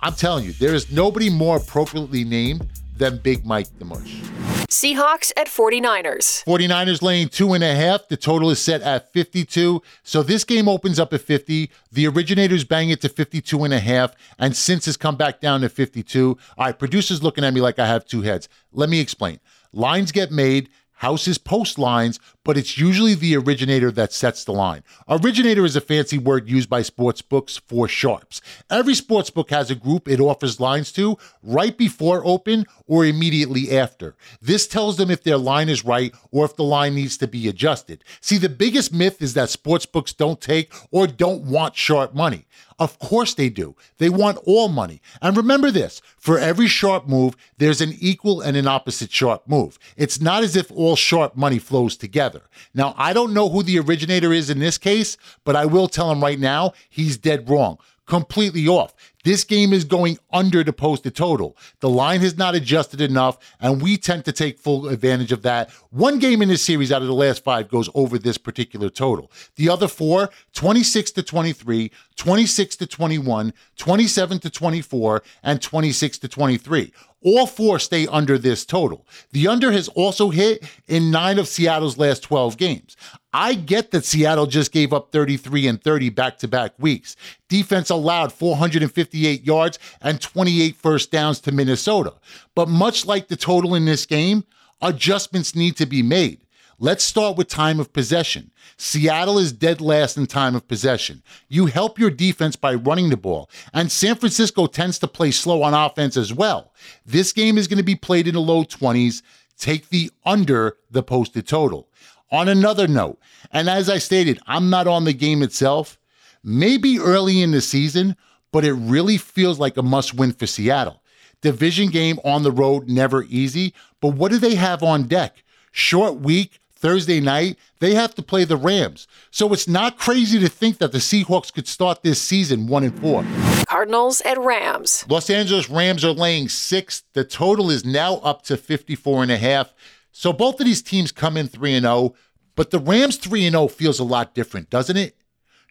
I'm 0.03 0.15
telling 0.15 0.45
you, 0.45 0.53
there 0.55 0.75
is 0.75 0.91
nobody 0.91 1.31
more 1.31 1.59
appropriately 1.59 2.25
named 2.25 2.69
than 3.00 3.16
Big 3.16 3.45
Mike 3.45 3.66
the 3.78 3.85
Mush. 3.85 4.21
Seahawks 4.69 5.33
at 5.37 5.49
49ers. 5.49 6.45
49ers 6.45 7.02
laying 7.02 7.28
two 7.28 7.54
and 7.54 7.64
a 7.64 7.75
half. 7.75 8.07
The 8.07 8.16
total 8.16 8.50
is 8.50 8.61
set 8.61 8.83
at 8.83 9.12
52. 9.12 9.83
So 10.04 10.23
this 10.23 10.45
game 10.45 10.69
opens 10.69 11.00
up 11.00 11.12
at 11.12 11.23
50. 11.23 11.71
The 11.90 12.07
originators 12.07 12.62
bang 12.62 12.90
it 12.90 13.00
to 13.00 13.09
52 13.09 13.64
and 13.64 13.75
a 13.75 13.80
half. 13.80 14.14
And 14.38 14.57
since 14.57 14.85
has 14.85 14.96
come 14.96 15.16
back 15.16 15.40
down 15.40 15.62
to 15.62 15.68
52. 15.68 16.38
All 16.57 16.66
right, 16.66 16.79
producers 16.79 17.22
looking 17.22 17.42
at 17.42 17.53
me 17.53 17.61
like 17.61 17.81
I 17.81 17.87
have 17.87 18.05
two 18.05 18.22
heads. 18.22 18.48
Let 18.72 18.88
me 18.88 19.01
explain. 19.01 19.40
Lines 19.72 20.12
get 20.12 20.31
made 20.31 20.68
Houses 21.01 21.38
post 21.38 21.79
lines, 21.79 22.20
but 22.44 22.57
it's 22.57 22.79
usually 22.79 23.14
the 23.14 23.37
originator 23.37 23.90
that 23.92 24.12
sets 24.12 24.44
the 24.44 24.53
line. 24.53 24.83
Originator 25.09 25.64
is 25.64 25.76
a 25.76 25.81
fancy 25.81 26.18
word 26.18 26.48
used 26.48 26.70
by 26.70 26.83
sports 26.83 27.22
books 27.22 27.61
for 27.66 27.88
sharps. 27.88 28.40
Every 28.70 28.94
sports 28.94 29.31
book 29.31 29.50
has 29.50 29.70
a 29.70 29.74
group 29.74 30.09
it 30.09 30.20
offers 30.20 30.61
lines 30.61 30.92
to 30.92 31.18
right 31.42 31.76
before 31.76 32.24
open 32.24 32.66
or 32.87 33.05
immediately 33.05 33.76
after. 33.76 34.16
This 34.40 34.66
tells 34.66 34.96
them 34.96 35.11
if 35.11 35.22
their 35.22 35.37
line 35.37 35.68
is 35.68 35.85
right 35.85 36.14
or 36.31 36.44
if 36.44 36.57
the 36.57 36.64
line 36.64 36.94
needs 36.94 37.16
to 37.18 37.29
be 37.29 37.48
adjusted. 37.48 38.05
See, 38.20 38.38
the 38.38 38.48
biggest 38.48 38.92
myth 38.92 39.20
is 39.20 39.35
that 39.35 39.50
sports 39.50 39.87
books 39.87 40.12
don't 40.12 40.40
take 40.40 40.72
or 40.90 41.07
don't 41.07 41.42
want 41.42 41.76
sharp 41.76 42.14
money. 42.14 42.46
Of 42.81 42.98
course 42.98 43.35
they 43.35 43.50
do. 43.50 43.76
They 43.98 44.09
want 44.09 44.38
all 44.46 44.68
money. 44.68 45.03
And 45.20 45.37
remember 45.37 45.70
this 45.70 46.00
for 46.16 46.38
every 46.38 46.66
sharp 46.66 47.07
move, 47.07 47.37
there's 47.59 47.83
an 47.83 47.94
equal 48.00 48.40
and 48.40 48.57
an 48.57 48.66
opposite 48.66 49.12
sharp 49.12 49.46
move. 49.46 49.79
It's 49.98 50.18
not 50.18 50.42
as 50.42 50.57
if 50.57 50.72
all 50.72 50.96
sharp 50.96 51.37
money 51.37 51.59
flows 51.59 51.98
together. 51.98 52.30
Now, 52.75 52.95
I 52.97 53.12
don't 53.12 53.35
know 53.35 53.49
who 53.49 53.62
the 53.62 53.79
originator 53.79 54.33
is 54.33 54.51
in 54.51 54.59
this 54.59 54.79
case, 54.79 55.16
but 55.45 55.57
I 55.57 55.66
will 55.66 55.88
tell 55.88 56.11
him 56.11 56.23
right 56.23 56.38
now 56.38 56.73
he's 56.88 57.16
dead 57.16 57.49
wrong 57.49 57.79
completely 58.11 58.66
off. 58.66 58.93
This 59.23 59.45
game 59.45 59.73
is 59.73 59.85
going 59.85 60.19
under 60.33 60.64
the 60.64 60.73
posted 60.73 61.14
total. 61.14 61.57
The 61.79 61.88
line 61.88 62.21
has 62.23 62.37
not 62.37 62.57
adjusted 62.57 63.01
enough, 63.01 63.38
and 63.61 63.81
we 63.81 63.97
tend 63.97 64.25
to 64.25 64.33
take 64.33 64.59
full 64.59 64.88
advantage 64.88 65.31
of 65.31 65.43
that. 65.43 65.71
One 65.90 66.19
game 66.19 66.43
in 66.43 66.49
this 66.49 66.62
series 66.62 66.90
out 66.90 67.03
of 67.03 67.09
the 67.09 67.14
last 67.14 67.45
five 67.45 67.69
goes 67.69 67.88
over 67.95 68.19
this 68.19 68.37
particular 68.37 68.90
total. 68.90 69.31
The 69.55 69.69
other 69.69 69.87
four, 69.87 70.31
26 70.55 71.12
to 71.12 71.23
23, 71.23 71.93
26 72.16 72.77
to 72.77 72.87
21, 72.87 73.53
27 73.77 74.38
to 74.40 74.51
24, 74.51 75.23
and 75.45 75.62
26 75.62 76.19
to 76.19 76.29
23. 76.29 76.93
All 77.22 77.46
four 77.46 77.78
stay 77.78 78.06
under 78.06 78.38
this 78.38 78.64
total. 78.64 79.06
The 79.33 79.46
under 79.46 79.72
has 79.72 79.88
also 79.88 80.30
hit 80.30 80.64
in 80.88 81.11
nine 81.11 81.38
of 81.38 81.48
Seattle's 81.48 81.98
last 81.98 82.22
12 82.22 82.56
games. 82.56 82.96
I 83.33 83.54
get 83.54 83.90
that 83.90 84.06
Seattle 84.06 84.46
just 84.46 84.72
gave 84.72 84.92
up 84.92 85.12
33 85.12 85.66
and 85.66 85.83
30 85.83 86.09
back 86.11 86.38
to 86.38 86.48
back 86.48 86.72
weeks. 86.78 87.16
Defense 87.48 87.90
allowed 87.90 88.33
458 88.33 89.44
yards 89.44 89.78
and 90.00 90.20
28 90.20 90.76
first 90.76 91.11
downs 91.11 91.40
to 91.40 91.52
Minnesota. 91.52 92.14
But 92.54 92.68
much 92.68 93.04
like 93.04 93.28
the 93.28 93.37
total 93.37 93.74
in 93.74 93.85
this 93.85 94.06
game, 94.06 94.44
adjustments 94.80 95.54
need 95.54 95.76
to 95.76 95.87
be 95.87 96.02
made. 96.02 96.40
Let's 96.83 97.05
start 97.05 97.37
with 97.37 97.49
time 97.49 97.79
of 97.79 97.93
possession. 97.93 98.53
Seattle 98.79 99.38
is 99.38 99.53
dead 99.53 99.83
last 99.83 100.16
in 100.16 100.25
time 100.25 100.55
of 100.55 100.66
possession. 100.66 101.23
You 101.47 101.66
help 101.66 101.99
your 101.99 102.09
defense 102.09 102.57
by 102.57 102.73
running 102.73 103.11
the 103.11 103.19
ball, 103.19 103.51
and 103.75 103.93
San 103.93 104.16
Francisco 104.16 104.64
tends 104.66 104.99
to 105.01 105.07
play 105.07 105.31
slow 105.31 105.62
on 105.62 105.75
offense 105.75 106.16
as 106.16 106.33
well. 106.33 106.73
This 107.05 107.35
game 107.35 107.59
is 107.59 107.69
going 107.69 107.77
to 107.77 107.85
be 107.85 107.97
played 107.97 108.27
in 108.27 108.33
the 108.33 108.40
low 108.40 108.64
20s. 108.64 109.21
Take 109.59 109.90
the 109.90 110.11
under 110.25 110.79
the 110.90 111.03
posted 111.03 111.47
total. 111.47 111.90
On 112.33 112.49
another 112.49 112.88
note, 112.88 113.19
and 113.53 113.69
as 113.69 113.90
I 113.90 113.99
stated, 113.99 114.40
I'm 114.47 114.71
not 114.71 114.87
on 114.87 115.05
the 115.05 115.12
game 115.12 115.43
itself, 115.43 115.99
maybe 116.43 116.99
early 116.99 117.43
in 117.43 117.51
the 117.51 117.61
season, 117.61 118.16
but 118.53 118.64
it 118.64 118.73
really 118.73 119.19
feels 119.19 119.59
like 119.59 119.77
a 119.77 119.83
must 119.83 120.14
win 120.14 120.33
for 120.33 120.47
Seattle. 120.47 121.03
Division 121.43 121.90
game 121.90 122.19
on 122.25 122.43
the 122.43 122.53
road, 122.53 122.88
never 122.88 123.25
easy, 123.25 123.75
but 124.01 124.14
what 124.14 124.31
do 124.33 124.38
they 124.38 124.55
have 124.55 124.83
on 124.83 125.03
deck? 125.03 125.45
Short 125.73 126.21
week, 126.21 126.60
Thursday 126.81 127.21
night, 127.21 127.59
they 127.81 127.95
have 127.95 128.14
to 128.14 128.23
play 128.23 128.45
the 128.45 128.57
Rams. 128.57 129.07
So 129.31 129.53
it's 129.53 129.69
not 129.69 129.99
crazy 129.99 130.38
to 130.40 130.49
think 130.49 130.79
that 130.79 130.93
the 130.93 130.99
Seahawks 130.99 131.53
could 131.53 131.69
start 131.69 132.03
this 132.03 132.21
season 132.21 132.66
1 132.66 132.85
and 132.85 133.01
4. 133.01 133.25
Cardinals 133.69 134.23
at 134.23 134.38
Rams. 134.38 135.05
Los 135.07 135.29
Angeles 135.29 135.69
Rams 135.69 136.05
are 136.07 136.12
laying 136.12 136.49
6. 136.49 137.03
The 137.12 137.25
total 137.25 137.71
is 137.71 137.85
now 137.85 138.14
up 138.16 138.43
to 138.45 138.57
54 138.57 139.23
and 139.23 139.31
a 139.31 139.37
half. 139.37 139.75
So 140.11 140.33
both 140.33 140.59
of 140.59 140.66
these 140.66 140.83
teams 140.83 141.12
come 141.12 141.37
in 141.37 141.49
3 141.49 141.75
and 141.75 141.85
0, 141.85 142.14
but 142.57 142.71
the 142.71 142.79
Rams 142.79 143.16
3 143.16 143.47
and 143.47 143.55
0 143.55 143.69
feels 143.69 143.99
a 143.99 144.05
lot 144.05 144.35
different, 144.35 144.71
doesn't 144.71 144.97
it? 144.97 145.16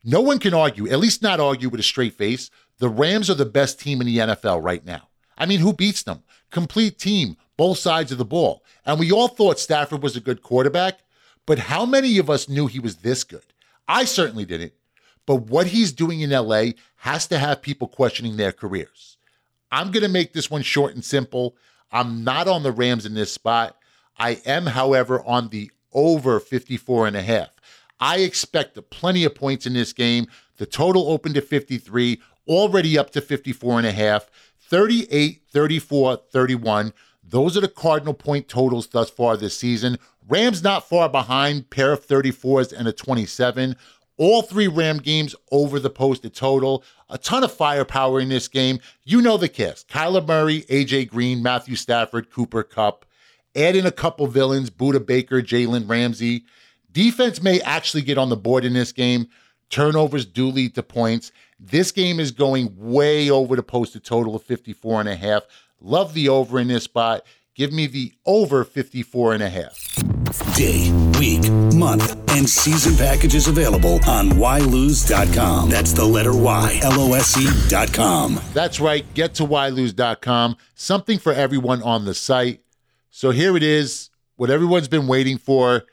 No 0.03 0.21
one 0.21 0.37
can 0.37 0.53
argue, 0.53 0.87
at 0.87 0.99
least 0.99 1.23
not 1.23 1.39
argue 1.39 1.69
with 1.69 1.79
a 1.79 1.83
straight 1.83 2.13
face. 2.13 2.51
The 2.77 2.87
Rams 2.87 3.29
are 3.29 3.35
the 3.35 3.45
best 3.45 3.79
team 3.79 3.99
in 3.99 4.07
the 4.07 4.17
NFL 4.17 4.63
right 4.63 4.85
now. 4.85 5.09
I 5.37 5.45
mean, 5.45 5.59
who 5.59 5.73
beats 5.73 6.03
them? 6.03 6.23
Complete 6.51 6.99
team, 6.99 7.35
both 7.59 7.77
sides 7.77 8.09
of 8.13 8.17
the 8.17 8.23
ball. 8.23 8.63
And 8.85 8.97
we 8.97 9.11
all 9.11 9.27
thought 9.27 9.59
Stafford 9.59 10.01
was 10.01 10.15
a 10.15 10.21
good 10.21 10.41
quarterback, 10.41 10.99
but 11.45 11.59
how 11.59 11.85
many 11.85 12.17
of 12.17 12.29
us 12.29 12.47
knew 12.47 12.67
he 12.67 12.79
was 12.79 12.95
this 12.95 13.25
good? 13.25 13.43
I 13.85 14.05
certainly 14.05 14.45
didn't. 14.45 14.71
But 15.25 15.41
what 15.47 15.67
he's 15.67 15.91
doing 15.91 16.21
in 16.21 16.29
LA 16.29 16.67
has 16.95 17.27
to 17.27 17.37
have 17.37 17.61
people 17.61 17.89
questioning 17.89 18.37
their 18.37 18.53
careers. 18.53 19.17
I'm 19.73 19.91
going 19.91 20.03
to 20.03 20.09
make 20.09 20.31
this 20.31 20.49
one 20.49 20.61
short 20.61 20.93
and 20.93 21.03
simple. 21.03 21.57
I'm 21.91 22.23
not 22.23 22.47
on 22.47 22.63
the 22.63 22.71
Rams 22.71 23.05
in 23.05 23.13
this 23.13 23.33
spot. 23.33 23.75
I 24.17 24.39
am, 24.45 24.67
however, 24.67 25.21
on 25.25 25.49
the 25.49 25.69
over 25.91 26.39
54 26.39 27.07
and 27.07 27.17
a 27.17 27.21
half. 27.21 27.49
I 27.99 28.19
expect 28.19 28.79
plenty 28.89 29.25
of 29.25 29.35
points 29.35 29.67
in 29.67 29.73
this 29.73 29.91
game. 29.91 30.27
The 30.55 30.65
total 30.65 31.09
opened 31.09 31.35
to 31.35 31.41
53, 31.41 32.21
already 32.47 32.97
up 32.97 33.09
to 33.09 33.19
54 33.19 33.79
and 33.79 33.87
a 33.87 33.91
half, 33.91 34.31
38, 34.59 35.41
34, 35.51 36.21
31. 36.31 36.93
Those 37.29 37.55
are 37.55 37.61
the 37.61 37.67
Cardinal 37.67 38.13
point 38.13 38.47
totals 38.47 38.87
thus 38.87 39.09
far 39.09 39.37
this 39.37 39.57
season. 39.57 39.97
Rams 40.27 40.63
not 40.63 40.87
far 40.87 41.09
behind, 41.09 41.69
pair 41.69 41.91
of 41.91 42.05
34s 42.05 42.73
and 42.73 42.87
a 42.87 42.91
27. 42.91 43.75
All 44.17 44.41
three 44.41 44.67
Ram 44.67 44.97
games 44.97 45.35
over 45.51 45.79
the 45.79 45.89
posted 45.89 46.33
total. 46.33 46.83
A 47.09 47.17
ton 47.17 47.43
of 47.43 47.53
firepower 47.53 48.19
in 48.19 48.29
this 48.29 48.47
game. 48.47 48.79
You 49.03 49.21
know 49.21 49.37
the 49.37 49.47
cast 49.47 49.87
Kyler 49.87 50.27
Murray, 50.27 50.63
AJ 50.63 51.09
Green, 51.09 51.41
Matthew 51.41 51.75
Stafford, 51.75 52.31
Cooper 52.31 52.63
Kupp. 52.63 53.05
Add 53.55 53.75
in 53.75 53.85
a 53.85 53.91
couple 53.91 54.27
villains 54.27 54.69
Budda 54.69 55.05
Baker, 55.05 55.41
Jalen 55.41 55.87
Ramsey. 55.89 56.45
Defense 56.91 57.41
may 57.41 57.61
actually 57.61 58.01
get 58.01 58.17
on 58.17 58.29
the 58.29 58.37
board 58.37 58.65
in 58.65 58.73
this 58.73 58.91
game. 58.91 59.27
Turnovers 59.69 60.25
do 60.25 60.47
lead 60.47 60.75
to 60.75 60.83
points. 60.83 61.31
This 61.59 61.91
game 61.91 62.19
is 62.19 62.31
going 62.31 62.73
way 62.75 63.29
over 63.29 63.55
the 63.55 63.63
posted 63.63 64.03
total 64.03 64.35
of 64.35 64.43
54 64.43 65.01
and 65.01 65.09
a 65.09 65.15
half. 65.15 65.43
Love 65.81 66.13
the 66.13 66.29
over 66.29 66.59
in 66.59 66.67
this 66.67 66.83
spot. 66.83 67.25
Give 67.55 67.73
me 67.73 67.87
the 67.87 68.13
over 68.25 68.63
54 68.63 69.33
and 69.33 69.43
a 69.43 69.49
half. 69.49 69.95
Day, 70.55 70.91
week, 71.19 71.49
month, 71.75 72.15
and 72.31 72.47
season 72.47 72.95
packages 72.95 73.47
available 73.47 73.99
on 74.07 74.29
whylose.com. 74.29 75.69
That's 75.69 75.91
the 75.93 76.05
letter 76.05 76.35
Y, 76.35 76.79
L 76.83 76.99
O 76.99 77.13
S 77.13 77.37
E.com. 77.37 78.39
That's 78.53 78.79
right. 78.79 79.05
Get 79.13 79.33
to 79.35 79.43
whylose.com. 79.43 80.57
Something 80.75 81.19
for 81.19 81.33
everyone 81.33 81.81
on 81.83 82.05
the 82.05 82.13
site. 82.13 82.61
So 83.09 83.31
here 83.31 83.57
it 83.57 83.63
is, 83.63 84.09
what 84.35 84.49
everyone's 84.49 84.87
been 84.87 85.07
waiting 85.07 85.37
for. 85.37 85.83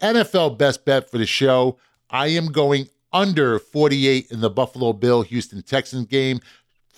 NFL 0.00 0.56
best 0.56 0.84
bet 0.84 1.10
for 1.10 1.18
the 1.18 1.26
show. 1.26 1.78
I 2.08 2.28
am 2.28 2.46
going 2.46 2.88
under 3.12 3.58
48 3.58 4.30
in 4.30 4.40
the 4.40 4.50
Buffalo 4.50 4.92
Bill 4.92 5.22
Houston 5.22 5.62
Texans 5.62 6.06
game. 6.06 6.40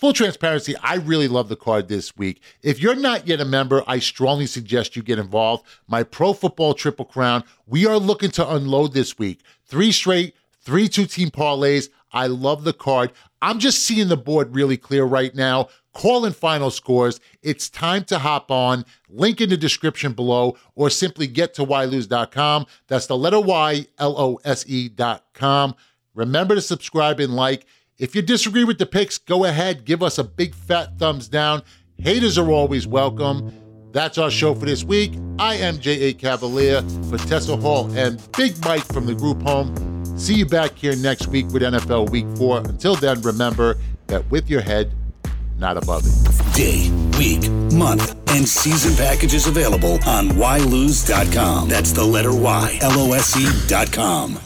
Full 0.03 0.11
transparency, 0.11 0.75
I 0.83 0.95
really 0.95 1.29
love 1.29 1.47
the 1.47 1.55
card 1.55 1.87
this 1.87 2.17
week. 2.17 2.41
If 2.61 2.81
you're 2.81 2.93
not 2.93 3.25
yet 3.25 3.39
a 3.39 3.45
member, 3.45 3.85
I 3.87 3.99
strongly 3.99 4.47
suggest 4.47 4.97
you 4.97 5.01
get 5.01 5.17
involved. 5.17 5.65
My 5.87 6.03
Pro 6.03 6.33
Football 6.33 6.73
Triple 6.73 7.05
Crown, 7.05 7.45
we 7.67 7.85
are 7.85 7.97
looking 7.97 8.29
to 8.31 8.53
unload 8.53 8.91
this 8.91 9.17
week. 9.17 9.39
Three 9.65 9.93
straight, 9.93 10.35
three 10.59 10.89
two 10.89 11.05
team 11.05 11.29
parlays. 11.31 11.87
I 12.11 12.27
love 12.27 12.65
the 12.65 12.73
card. 12.73 13.13
I'm 13.41 13.59
just 13.59 13.85
seeing 13.85 14.09
the 14.09 14.17
board 14.17 14.53
really 14.53 14.75
clear 14.75 15.05
right 15.05 15.33
now. 15.33 15.69
Call 15.93 16.25
in 16.25 16.33
final 16.33 16.69
scores. 16.69 17.21
It's 17.41 17.69
time 17.69 18.03
to 18.03 18.19
hop 18.19 18.51
on. 18.51 18.83
Link 19.07 19.39
in 19.39 19.49
the 19.51 19.55
description 19.55 20.11
below, 20.11 20.57
or 20.75 20.89
simply 20.89 21.27
get 21.27 21.53
to 21.53 21.65
ylose.com. 21.65 22.65
That's 22.87 23.07
the 23.07 23.15
letter 23.15 23.39
Y, 23.39 23.87
L 23.99 24.19
O 24.19 24.41
S 24.43 24.65
E.com. 24.67 25.75
Remember 26.13 26.55
to 26.55 26.61
subscribe 26.61 27.21
and 27.21 27.33
like. 27.33 27.65
If 28.03 28.15
you 28.15 28.21
disagree 28.21 28.65
with 28.65 28.79
the 28.79 28.85
picks, 28.85 29.17
go 29.17 29.45
ahead, 29.45 29.85
give 29.85 30.03
us 30.03 30.17
a 30.17 30.25
big 30.25 30.53
fat 30.53 30.99
thumbs 30.99 31.29
down. 31.29 31.63
Haters 31.97 32.37
are 32.37 32.51
always 32.51 32.85
welcome. 32.85 33.53
That's 33.93 34.17
our 34.17 34.29
show 34.29 34.53
for 34.53 34.65
this 34.65 34.83
week. 34.83 35.13
I 35.39 35.55
am 35.55 35.79
J.A. 35.79 36.11
Cavalier 36.11 36.81
for 37.09 37.17
Tessa 37.17 37.55
Hall 37.55 37.89
and 37.95 38.21
Big 38.35 38.61
Mike 38.65 38.83
from 38.83 39.05
the 39.05 39.15
group 39.15 39.41
home. 39.43 39.73
See 40.17 40.33
you 40.33 40.45
back 40.45 40.75
here 40.75 40.97
next 40.97 41.27
week 41.27 41.47
with 41.47 41.61
NFL 41.61 42.09
Week 42.09 42.25
4. 42.35 42.57
Until 42.67 42.95
then, 42.95 43.21
remember 43.21 43.77
that 44.07 44.29
with 44.29 44.49
your 44.49 44.59
head, 44.59 44.91
not 45.57 45.77
above 45.77 46.03
it. 46.05 46.53
Day, 46.53 46.91
week, 47.17 47.49
month, 47.71 48.17
and 48.31 48.45
season 48.45 48.97
packages 48.97 49.47
available 49.47 49.93
on 50.05 50.27
whylose.com. 50.27 51.69
That's 51.69 51.93
the 51.93 52.03
letter 52.03 52.35
Y, 52.35 52.79
L 52.81 52.99
O 52.99 53.13
S 53.13 53.37
E.com. 53.37 54.41